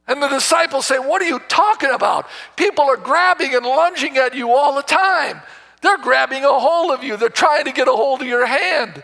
And 0.06 0.22
the 0.22 0.28
disciples 0.28 0.86
say, 0.86 0.98
What 0.98 1.20
are 1.22 1.26
you 1.26 1.40
talking 1.48 1.90
about? 1.90 2.26
People 2.56 2.84
are 2.84 2.96
grabbing 2.96 3.54
and 3.54 3.66
lunging 3.66 4.16
at 4.16 4.34
you 4.34 4.52
all 4.52 4.74
the 4.74 4.82
time. 4.82 5.40
They're 5.82 5.98
grabbing 5.98 6.44
a 6.44 6.52
hold 6.52 6.92
of 6.92 7.02
you, 7.02 7.16
they're 7.16 7.28
trying 7.28 7.64
to 7.64 7.72
get 7.72 7.88
a 7.88 7.92
hold 7.92 8.22
of 8.22 8.28
your 8.28 8.46
hand. 8.46 9.02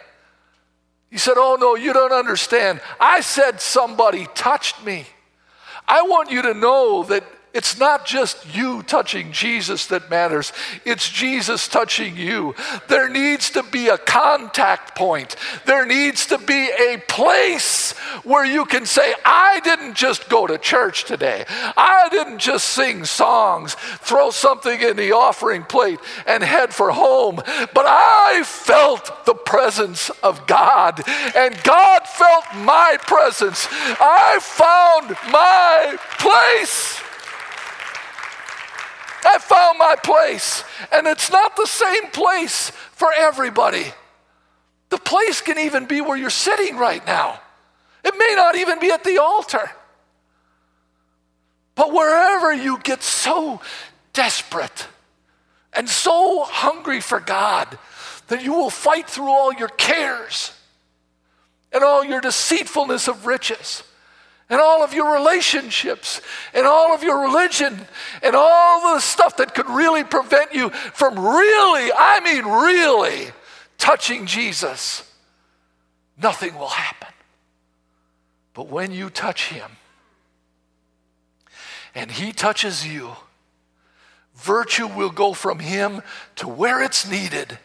He 1.10 1.18
said, 1.18 1.34
Oh, 1.36 1.56
no, 1.60 1.74
you 1.74 1.92
don't 1.92 2.12
understand. 2.12 2.80
I 3.00 3.20
said 3.20 3.60
somebody 3.60 4.28
touched 4.34 4.84
me. 4.84 5.06
I 5.88 6.02
want 6.02 6.30
you 6.30 6.42
to 6.42 6.54
know 6.54 7.02
that 7.04 7.24
it's 7.52 7.78
not 7.78 8.06
just 8.06 8.54
you 8.54 8.82
touching 8.84 9.32
Jesus 9.32 9.86
that 9.86 10.08
matters, 10.08 10.52
it's 10.84 11.08
Jesus 11.10 11.66
touching 11.66 12.16
you. 12.16 12.54
There 12.88 13.08
needs 13.08 13.50
to 13.50 13.64
be 13.64 13.88
a 13.88 13.98
contact 13.98 14.96
point. 14.96 15.34
There 15.66 15.84
needs 15.84 16.26
to 16.26 16.38
be 16.38 16.70
a 16.70 17.02
place 17.08 17.92
where 18.22 18.44
you 18.44 18.64
can 18.66 18.86
say, 18.86 19.14
I 19.24 19.60
didn't 19.64 19.94
just 19.94 20.28
go 20.28 20.46
to 20.46 20.58
church 20.58 21.04
today. 21.04 21.44
I 21.48 22.08
didn't 22.10 22.38
just 22.38 22.68
sing 22.68 23.04
songs, 23.04 23.74
throw 23.74 24.30
something 24.30 24.80
in 24.80 24.96
the 24.96 25.12
offering 25.12 25.64
plate, 25.64 25.98
and 26.26 26.44
head 26.44 26.72
for 26.72 26.92
home, 26.92 27.36
but 27.36 27.84
I 27.86 28.42
felt 28.44 29.26
the 29.26 29.34
presence 29.34 30.10
of 30.22 30.46
God, 30.46 31.02
and 31.34 31.60
God 31.64 32.06
felt 32.06 32.44
my 32.58 32.96
presence. 33.00 33.66
I 33.70 34.38
found 34.40 35.16
my 35.32 35.98
place. 36.18 36.99
I 39.24 39.38
found 39.38 39.78
my 39.78 39.96
place. 40.02 40.64
And 40.92 41.06
it's 41.06 41.30
not 41.30 41.56
the 41.56 41.66
same 41.66 42.08
place 42.08 42.70
for 42.70 43.12
everybody. 43.16 43.86
The 44.90 44.98
place 44.98 45.40
can 45.40 45.58
even 45.58 45.86
be 45.86 46.00
where 46.00 46.16
you're 46.16 46.30
sitting 46.30 46.76
right 46.76 47.04
now, 47.06 47.40
it 48.04 48.14
may 48.16 48.34
not 48.34 48.56
even 48.56 48.80
be 48.80 48.90
at 48.90 49.04
the 49.04 49.18
altar. 49.18 49.70
But 51.74 51.92
wherever 51.92 52.52
you 52.52 52.78
get 52.78 53.02
so 53.02 53.60
desperate 54.12 54.86
and 55.72 55.88
so 55.88 56.42
hungry 56.44 57.00
for 57.00 57.20
God 57.20 57.78
that 58.28 58.42
you 58.42 58.52
will 58.52 58.70
fight 58.70 59.08
through 59.08 59.28
all 59.28 59.52
your 59.52 59.68
cares 59.68 60.52
and 61.72 61.82
all 61.82 62.04
your 62.04 62.20
deceitfulness 62.20 63.08
of 63.08 63.26
riches 63.26 63.82
and 64.50 64.60
all 64.60 64.82
of 64.82 64.92
your 64.92 65.14
relationships 65.14 66.20
and 66.52 66.66
all 66.66 66.92
of 66.92 67.04
your 67.04 67.22
religion 67.22 67.86
and 68.22 68.34
all 68.34 68.94
the 68.94 69.00
stuff 69.00 69.36
that 69.36 69.54
could 69.54 69.70
really 69.70 70.02
prevent 70.02 70.52
you 70.52 70.70
from 70.70 71.18
really, 71.18 71.90
I 71.96 72.20
mean, 72.22 72.44
really 72.44 73.30
touching 73.78 74.26
Jesus, 74.26 75.10
nothing 76.20 76.58
will 76.58 76.68
happen. 76.68 77.08
But 78.52 78.68
when 78.68 78.90
you 78.90 79.08
touch 79.08 79.48
Him 79.48 79.70
and 81.94 82.10
He 82.10 82.32
touches 82.32 82.86
you, 82.86 83.12
virtue 84.34 84.88
will 84.88 85.10
go 85.10 85.32
from 85.32 85.60
Him 85.60 86.02
to 86.36 86.48
where 86.48 86.82
it's 86.82 87.08
needed, 87.08 87.58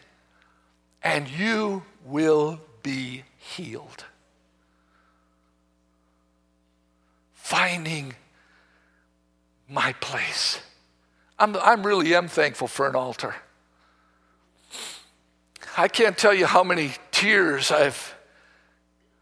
and 1.02 1.28
you 1.28 1.82
will 2.04 2.60
be 2.82 3.24
healed. 3.38 4.04
Finding 7.46 8.12
my 9.68 9.92
place. 10.00 10.58
I'm, 11.38 11.54
I'm 11.54 11.86
really 11.86 12.12
am 12.12 12.26
thankful 12.26 12.66
for 12.66 12.88
an 12.88 12.96
altar. 12.96 13.36
I 15.78 15.86
can't 15.86 16.18
tell 16.18 16.34
you 16.34 16.46
how 16.46 16.64
many 16.64 16.90
tears 17.12 17.70
I've, 17.70 18.16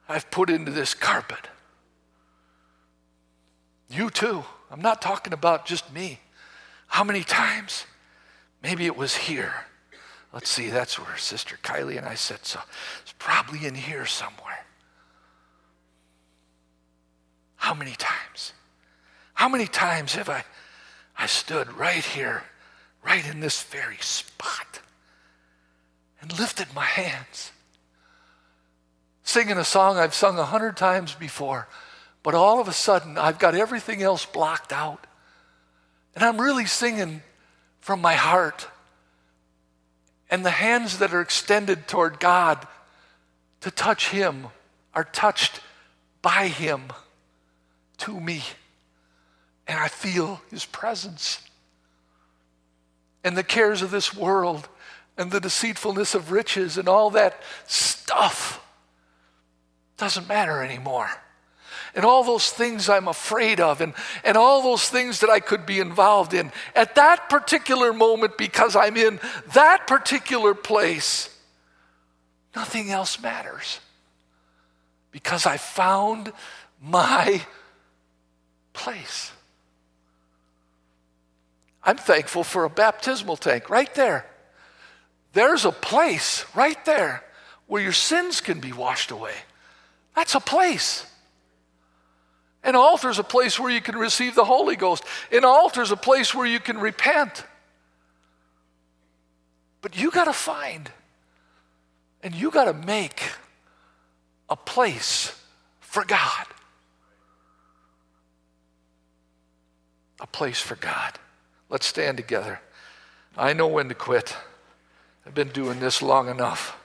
I've 0.08 0.30
put 0.30 0.48
into 0.48 0.70
this 0.70 0.94
carpet. 0.94 1.48
You 3.90 4.08
too. 4.08 4.42
I'm 4.70 4.80
not 4.80 5.02
talking 5.02 5.34
about 5.34 5.66
just 5.66 5.92
me. 5.92 6.18
How 6.86 7.04
many 7.04 7.24
times? 7.24 7.84
Maybe 8.62 8.86
it 8.86 8.96
was 8.96 9.14
here. 9.14 9.52
Let's 10.32 10.48
see, 10.48 10.70
that's 10.70 10.98
where 10.98 11.18
Sister 11.18 11.58
Kielley 11.62 11.98
and 11.98 12.06
I 12.06 12.14
sit. 12.14 12.46
So 12.46 12.60
it's 13.02 13.12
probably 13.18 13.66
in 13.66 13.74
here 13.74 14.06
somewhere. 14.06 14.64
How 17.64 17.72
many 17.72 17.94
times? 17.96 18.52
How 19.32 19.48
many 19.48 19.66
times 19.66 20.16
have 20.16 20.28
I, 20.28 20.44
I 21.16 21.24
stood 21.24 21.72
right 21.78 22.04
here, 22.04 22.42
right 23.02 23.26
in 23.26 23.40
this 23.40 23.62
very 23.62 23.96
spot, 24.00 24.80
and 26.20 26.38
lifted 26.38 26.66
my 26.74 26.84
hands, 26.84 27.52
singing 29.22 29.56
a 29.56 29.64
song 29.64 29.96
I've 29.96 30.12
sung 30.12 30.38
a 30.38 30.44
hundred 30.44 30.76
times 30.76 31.14
before, 31.14 31.66
but 32.22 32.34
all 32.34 32.60
of 32.60 32.68
a 32.68 32.72
sudden 32.74 33.16
I've 33.16 33.38
got 33.38 33.54
everything 33.54 34.02
else 34.02 34.26
blocked 34.26 34.70
out. 34.70 35.06
And 36.14 36.22
I'm 36.22 36.38
really 36.38 36.66
singing 36.66 37.22
from 37.80 38.02
my 38.02 38.12
heart. 38.12 38.68
And 40.30 40.44
the 40.44 40.50
hands 40.50 40.98
that 40.98 41.14
are 41.14 41.22
extended 41.22 41.88
toward 41.88 42.20
God 42.20 42.68
to 43.62 43.70
touch 43.70 44.10
Him 44.10 44.48
are 44.94 45.04
touched 45.04 45.60
by 46.20 46.48
Him 46.48 46.92
to 48.04 48.20
me. 48.20 48.42
And 49.66 49.78
I 49.78 49.88
feel 49.88 50.40
His 50.50 50.64
presence. 50.64 51.40
And 53.22 53.36
the 53.36 53.42
cares 53.42 53.82
of 53.82 53.90
this 53.90 54.14
world 54.14 54.68
and 55.16 55.30
the 55.30 55.40
deceitfulness 55.40 56.14
of 56.14 56.30
riches 56.30 56.76
and 56.76 56.88
all 56.88 57.10
that 57.10 57.40
stuff 57.66 58.60
doesn't 59.96 60.28
matter 60.28 60.62
anymore 60.62 61.08
and 61.94 62.04
all 62.04 62.24
those 62.24 62.50
things 62.50 62.88
I'm 62.88 63.08
afraid 63.08 63.60
of 63.60 63.80
and, 63.80 63.94
and 64.24 64.36
all 64.36 64.62
those 64.62 64.88
things 64.88 65.20
that 65.20 65.30
I 65.30 65.40
could 65.40 65.64
be 65.64 65.80
involved 65.80 66.34
in 66.34 66.50
at 66.74 66.96
that 66.96 67.28
particular 67.28 67.92
moment 67.92 68.36
because 68.36 68.76
I'm 68.76 68.96
in 68.96 69.20
that 69.54 69.86
particular 69.86 70.54
place, 70.54 71.30
nothing 72.54 72.90
else 72.90 73.20
matters 73.20 73.80
because 75.12 75.46
I 75.46 75.56
found 75.56 76.32
my 76.82 77.42
place. 78.74 79.32
I'm 81.82 81.96
thankful 81.96 82.44
for 82.44 82.64
a 82.64 82.70
baptismal 82.70 83.38
tank 83.38 83.70
right 83.70 83.92
there. 83.94 84.26
There's 85.32 85.64
a 85.64 85.72
place 85.72 86.44
right 86.54 86.82
there 86.84 87.24
where 87.66 87.82
your 87.82 87.92
sins 87.92 88.40
can 88.40 88.60
be 88.60 88.72
washed 88.72 89.10
away. 89.10 89.34
That's 90.14 90.34
a 90.34 90.40
place. 90.40 91.06
An 92.62 92.76
altar 92.76 93.10
is 93.10 93.18
a 93.18 93.24
place 93.24 93.58
where 93.58 93.70
you 93.70 93.80
can 93.80 93.96
receive 93.96 94.34
the 94.34 94.44
Holy 94.44 94.76
Ghost. 94.76 95.04
An 95.30 95.44
altar 95.44 95.82
is 95.82 95.90
a 95.90 95.96
place 95.96 96.34
where 96.34 96.46
you 96.46 96.60
can 96.60 96.78
repent. 96.78 97.44
But 99.82 99.98
you 99.98 100.10
got 100.10 100.24
to 100.24 100.32
find 100.32 100.90
and 102.22 102.34
you 102.34 102.50
got 102.50 102.64
to 102.64 102.72
make 102.72 103.22
a 104.48 104.56
place 104.56 105.38
for 105.80 106.04
God. 106.04 106.46
A 110.20 110.26
place 110.26 110.60
for 110.60 110.76
God. 110.76 111.18
Let's 111.68 111.86
stand 111.86 112.16
together. 112.16 112.60
I 113.36 113.52
know 113.52 113.66
when 113.66 113.88
to 113.88 113.94
quit. 113.94 114.36
I've 115.26 115.34
been 115.34 115.48
doing 115.48 115.80
this 115.80 116.02
long 116.02 116.28
enough. 116.28 116.76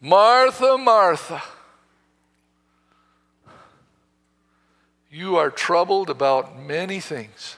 Martha, 0.00 0.78
Martha, 0.78 1.42
you 5.10 5.36
are 5.36 5.50
troubled 5.50 6.08
about 6.08 6.58
many 6.58 7.00
things. 7.00 7.56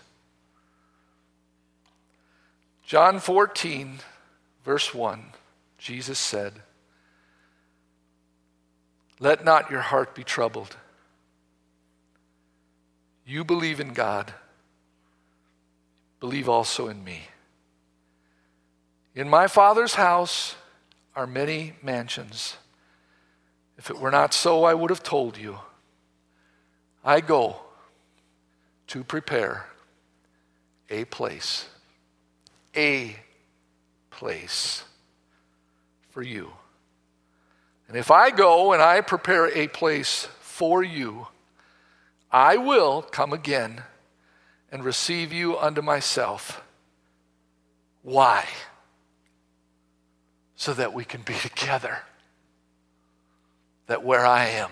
John 2.82 3.20
14, 3.20 3.98
verse 4.64 4.94
1, 4.94 5.22
Jesus 5.78 6.18
said, 6.18 6.54
Let 9.20 9.44
not 9.44 9.70
your 9.70 9.82
heart 9.82 10.14
be 10.14 10.24
troubled. 10.24 10.76
You 13.24 13.44
believe 13.44 13.78
in 13.78 13.92
God, 13.92 14.32
believe 16.18 16.48
also 16.48 16.88
in 16.88 17.04
me. 17.04 17.20
In 19.14 19.28
my 19.28 19.46
Father's 19.46 19.94
house, 19.94 20.56
are 21.14 21.26
many 21.26 21.74
mansions. 21.82 22.56
If 23.76 23.90
it 23.90 23.98
were 23.98 24.10
not 24.10 24.32
so, 24.32 24.64
I 24.64 24.74
would 24.74 24.90
have 24.90 25.02
told 25.02 25.36
you. 25.36 25.58
I 27.04 27.20
go 27.20 27.56
to 28.88 29.04
prepare 29.04 29.66
a 30.88 31.04
place, 31.06 31.68
a 32.76 33.16
place 34.10 34.84
for 36.10 36.22
you. 36.22 36.52
And 37.90 37.98
if 37.98 38.10
I 38.10 38.30
go 38.30 38.72
and 38.72 38.80
I 38.80 39.02
prepare 39.02 39.48
a 39.48 39.68
place 39.68 40.26
for 40.40 40.82
you, 40.82 41.26
I 42.32 42.56
will 42.56 43.02
come 43.02 43.34
again 43.34 43.82
and 44.72 44.82
receive 44.82 45.30
you 45.30 45.58
unto 45.58 45.82
myself. 45.82 46.62
Why? 48.02 48.46
so 50.60 50.74
that 50.74 50.92
we 50.92 51.06
can 51.06 51.22
be 51.22 51.32
together. 51.32 52.00
That 53.86 54.04
where 54.04 54.26
I 54.26 54.44
am, 54.48 54.68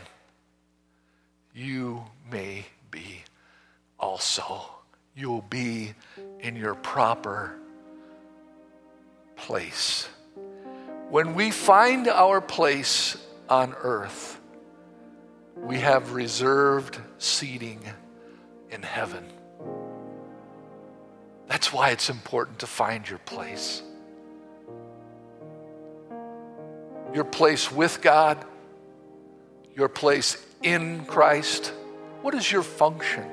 you 1.54 2.04
may 2.31 2.66
be 2.90 3.22
also. 3.98 4.68
You'll 5.16 5.46
be 5.48 5.94
in 6.40 6.57
your 6.57 6.74
proper 6.74 7.54
place. 9.35 10.11
When 11.11 11.35
we 11.35 11.51
find 11.51 12.09
our 12.09 12.40
place 12.40 13.16
on 13.49 13.75
earth, 13.81 14.38
we 15.57 15.79
have 15.79 16.12
reserved 16.12 16.99
seating 17.18 17.81
in 18.71 18.83
heaven. 18.83 19.25
That's 21.47 21.73
why 21.73 21.90
it's 21.90 22.11
important 22.11 22.59
to 22.61 22.66
find 22.66 23.09
your 23.09 23.18
place. 23.21 23.83
your 27.14 27.25
place 27.25 27.71
with 27.71 28.01
God, 28.01 28.44
your 29.75 29.88
place 29.88 30.44
in 30.62 31.05
Christ? 31.05 31.73
What 32.23 32.35
is 32.35 32.51
your 32.51 32.62
function? 32.62 33.25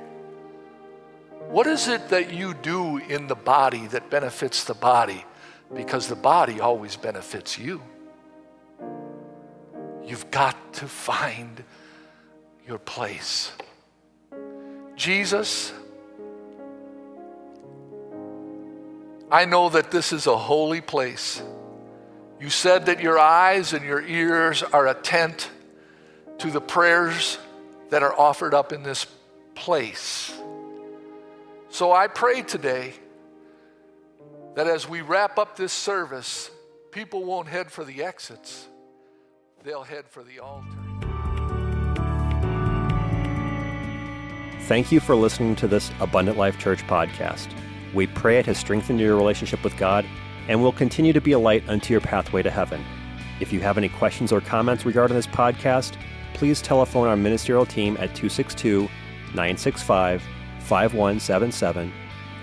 What 1.49 1.67
is 1.67 1.87
it 1.87 2.09
that 2.09 2.33
you 2.33 2.53
do 2.53 2.97
in 2.97 3.27
the 3.27 3.35
body 3.35 3.87
that 3.87 4.09
benefits 4.09 4.63
the 4.63 4.73
body? 4.73 5.25
Because 5.73 6.07
the 6.07 6.15
body 6.15 6.59
always 6.59 6.95
benefits 6.95 7.57
you. 7.57 7.81
You've 10.05 10.29
got 10.31 10.73
to 10.75 10.87
find 10.87 11.63
your 12.67 12.77
place. 12.77 13.51
Jesus, 14.95 15.73
I 19.31 19.45
know 19.45 19.69
that 19.69 19.91
this 19.91 20.13
is 20.13 20.27
a 20.27 20.37
holy 20.37 20.81
place. 20.81 21.41
You 22.39 22.49
said 22.49 22.85
that 22.85 23.01
your 23.01 23.17
eyes 23.17 23.73
and 23.73 23.83
your 23.83 24.01
ears 24.01 24.61
are 24.61 24.87
attent 24.87 25.49
to 26.39 26.51
the 26.51 26.61
prayers 26.61 27.37
that 27.89 28.03
are 28.03 28.17
offered 28.17 28.53
up 28.53 28.71
in 28.71 28.83
this 28.83 29.05
place. 29.55 30.33
So 31.69 31.91
I 31.91 32.07
pray 32.07 32.41
today 32.41 32.93
that 34.55 34.67
as 34.67 34.87
we 34.87 35.01
wrap 35.01 35.37
up 35.37 35.55
this 35.55 35.73
service, 35.73 36.49
people 36.91 37.25
won't 37.25 37.47
head 37.47 37.69
for 37.71 37.83
the 37.83 38.03
exits, 38.03 38.67
they'll 39.63 39.83
head 39.83 40.07
for 40.07 40.23
the 40.23 40.39
altar. 40.39 40.67
Thank 44.61 44.91
you 44.91 44.99
for 44.99 45.15
listening 45.15 45.55
to 45.57 45.67
this 45.67 45.91
Abundant 45.99 46.37
Life 46.37 46.57
Church 46.57 46.81
podcast. 46.87 47.53
We 47.93 48.07
pray 48.07 48.39
it 48.39 48.45
has 48.47 48.57
strengthened 48.57 48.99
your 48.99 49.15
relationship 49.15 49.63
with 49.63 49.77
God 49.77 50.05
and 50.47 50.61
will 50.61 50.71
continue 50.71 51.13
to 51.13 51.21
be 51.21 51.33
a 51.33 51.39
light 51.39 51.67
unto 51.67 51.93
your 51.93 52.01
pathway 52.01 52.41
to 52.41 52.49
heaven. 52.49 52.83
If 53.39 53.53
you 53.53 53.59
have 53.59 53.77
any 53.77 53.89
questions 53.89 54.31
or 54.31 54.41
comments 54.41 54.85
regarding 54.85 55.15
this 55.15 55.27
podcast, 55.27 55.97
please 56.33 56.61
telephone 56.61 57.07
our 57.07 57.17
ministerial 57.17 57.65
team 57.65 57.93
at 57.95 58.15
262 58.15 58.83
965 59.33 60.23
5177 60.59 61.91